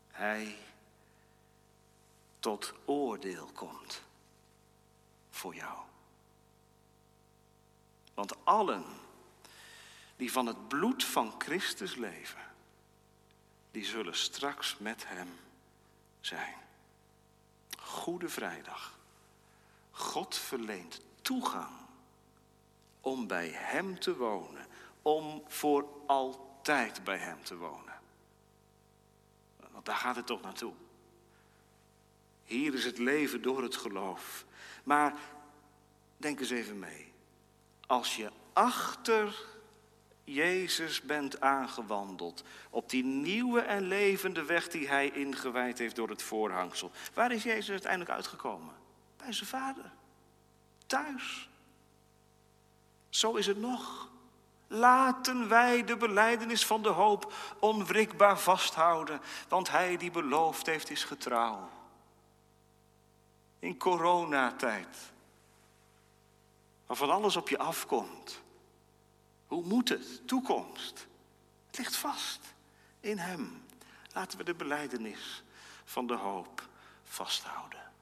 Hij 0.09 0.57
tot 2.39 2.73
oordeel 2.85 3.51
komt 3.55 4.03
voor 5.31 5.55
jou. 5.55 5.88
Want 8.19 8.45
allen 8.45 8.85
die 10.17 10.33
van 10.33 10.47
het 10.47 10.69
bloed 10.69 11.05
van 11.05 11.35
Christus 11.39 11.95
leven, 11.95 12.41
die 13.71 13.85
zullen 13.85 14.17
straks 14.17 14.79
met 14.79 15.09
Hem 15.09 15.29
zijn. 16.21 16.55
Goede 17.79 18.29
Vrijdag. 18.29 18.99
God 19.91 20.37
verleent 20.37 21.01
toegang 21.23 21.73
om 23.01 23.27
bij 23.27 23.49
Hem 23.49 23.99
te 23.99 24.17
wonen, 24.17 24.67
om 25.03 25.43
voor 25.47 25.89
altijd 26.07 27.05
bij 27.05 27.19
Hem 27.19 27.45
te 27.45 27.57
wonen. 27.57 28.01
Want 29.71 29.85
daar 29.85 29.97
gaat 29.97 30.17
het 30.17 30.27
toch 30.27 30.43
naartoe. 30.43 30.73
Hier 32.45 32.75
is 32.75 32.85
het 32.85 32.99
leven 32.99 33.43
door 33.43 33.63
het 33.63 33.77
geloof. 33.77 34.45
Maar 34.85 35.15
denk 36.17 36.41
eens 36.41 36.51
even 36.51 36.79
mee. 36.79 37.08
Als 37.89 38.17
je 38.17 38.31
achter 38.53 39.45
Jezus 40.25 41.03
bent 41.03 41.41
aangewandeld, 41.41 42.45
op 42.71 42.91
die 42.91 43.05
nieuwe 43.05 43.61
en 43.61 43.83
levende 43.83 44.45
weg 44.45 44.69
die 44.69 44.89
Hij 44.89 45.11
ingewijd 45.11 45.79
heeft 45.79 45.97
door 45.97 46.09
het 46.09 46.23
voorhangsel, 46.23 46.91
waar 47.15 47.33
is 47.33 47.43
Jezus 47.43 47.71
uiteindelijk 47.71 48.11
uitgekomen? 48.11 48.75
Bij 49.17 49.33
zijn 49.33 49.49
Vader 49.49 49.93
thuis. 50.89 51.49
Zo 53.09 53.35
is 53.35 53.47
het 53.47 53.59
nog. 53.59 54.09
Laten 54.67 55.49
wij 55.49 55.85
de 55.85 55.97
beleidenis 55.97 56.67
van 56.67 56.83
de 56.83 56.89
hoop 56.89 57.33
onwrikbaar 57.59 58.39
vasthouden, 58.39 59.21
want 59.49 59.71
hij 59.71 59.97
die 59.97 60.11
beloofd 60.11 60.67
heeft 60.67 60.91
is 60.91 61.05
getrouw. 61.05 61.69
In 63.59 63.79
coronatijd, 63.79 65.13
waar 66.89 66.97
van 66.97 67.11
alles 67.11 67.37
op 67.37 67.49
je 67.49 67.59
afkomt, 67.59 68.43
Hoe 69.47 69.65
moet 69.65 69.89
het? 69.89 70.29
Toekomst. 70.29 71.07
Het 71.67 71.79
ligt 71.79 71.97
vast 71.97 72.41
in 73.01 73.19
Hem. 73.19 73.65
Laten 74.13 74.39
we 74.39 74.45
de 74.45 74.55
beleidenis 74.55 75.43
van 75.85 76.07
de 76.07 76.15
hoop 76.15 76.69
vasthouden. 77.03 77.93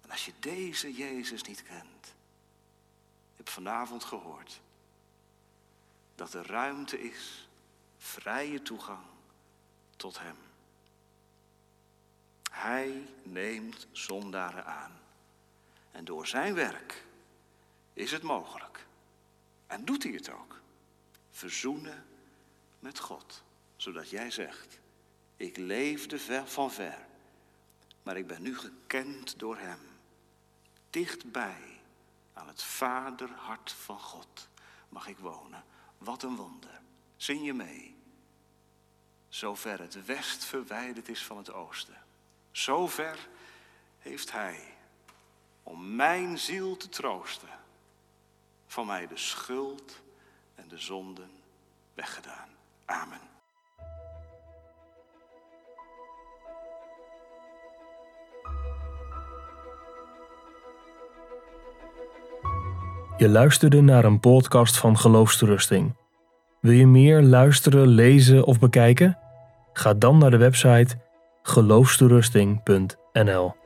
En 0.00 0.10
als 0.10 0.24
je 0.24 0.32
deze 0.40 0.94
Jezus 0.94 1.42
niet 1.42 1.62
kent, 1.62 2.14
heb 3.36 3.48
vanavond 3.48 4.04
gehoord 4.04 4.60
dat 6.14 6.34
er 6.34 6.46
ruimte 6.46 7.02
is, 7.02 7.48
vrije 7.98 8.62
toegang 8.62 9.04
tot 9.96 10.18
Hem. 10.18 10.36
Hij 12.50 13.08
neemt 13.22 13.86
zondaren 13.92 14.66
aan. 14.66 15.00
En 15.90 16.04
door 16.04 16.26
zijn 16.26 16.54
werk 16.54 17.03
is 17.94 18.10
het 18.10 18.22
mogelijk. 18.22 18.86
En 19.66 19.84
doet 19.84 20.02
hij 20.02 20.12
het 20.12 20.30
ook. 20.30 20.60
Verzoenen 21.30 22.06
met 22.78 22.98
God. 22.98 23.42
Zodat 23.76 24.10
jij 24.10 24.30
zegt, 24.30 24.78
ik 25.36 25.56
leefde 25.56 26.18
ver 26.18 26.46
van 26.46 26.72
ver. 26.72 27.06
Maar 28.02 28.16
ik 28.16 28.26
ben 28.26 28.42
nu 28.42 28.58
gekend 28.58 29.38
door 29.38 29.58
Hem. 29.58 29.80
Dichtbij 30.90 31.80
aan 32.32 32.48
het 32.48 32.62
vaderhart 32.62 33.72
van 33.72 33.98
God 33.98 34.48
mag 34.88 35.08
ik 35.08 35.18
wonen. 35.18 35.64
Wat 35.98 36.22
een 36.22 36.36
wonder. 36.36 36.80
Zing 37.16 37.44
je 37.44 37.54
mee. 37.54 37.96
Zover 39.28 39.80
het 39.80 40.04
west 40.04 40.44
verwijderd 40.44 41.08
is 41.08 41.24
van 41.24 41.36
het 41.36 41.52
oosten. 41.52 42.02
Zover 42.50 43.28
heeft 43.98 44.32
Hij 44.32 44.74
om 45.62 45.94
mijn 45.96 46.38
ziel 46.38 46.76
te 46.76 46.88
troosten, 46.88 47.48
van 48.74 48.86
mij 48.86 49.06
de 49.06 49.16
schuld 49.16 50.02
en 50.54 50.64
de 50.68 50.78
zonden 50.78 51.30
weggedaan. 51.94 52.48
Amen. 52.84 53.20
Je 63.16 63.28
luisterde 63.28 63.80
naar 63.80 64.04
een 64.04 64.20
podcast 64.20 64.76
van 64.76 64.98
Geloofsterusting. 64.98 65.96
Wil 66.60 66.72
je 66.72 66.86
meer 66.86 67.22
luisteren, 67.22 67.86
lezen 67.86 68.44
of 68.44 68.58
bekijken? 68.58 69.18
Ga 69.72 69.94
dan 69.94 70.18
naar 70.18 70.30
de 70.30 70.36
website 70.36 70.96
geloofsterusting.nl 71.42 73.63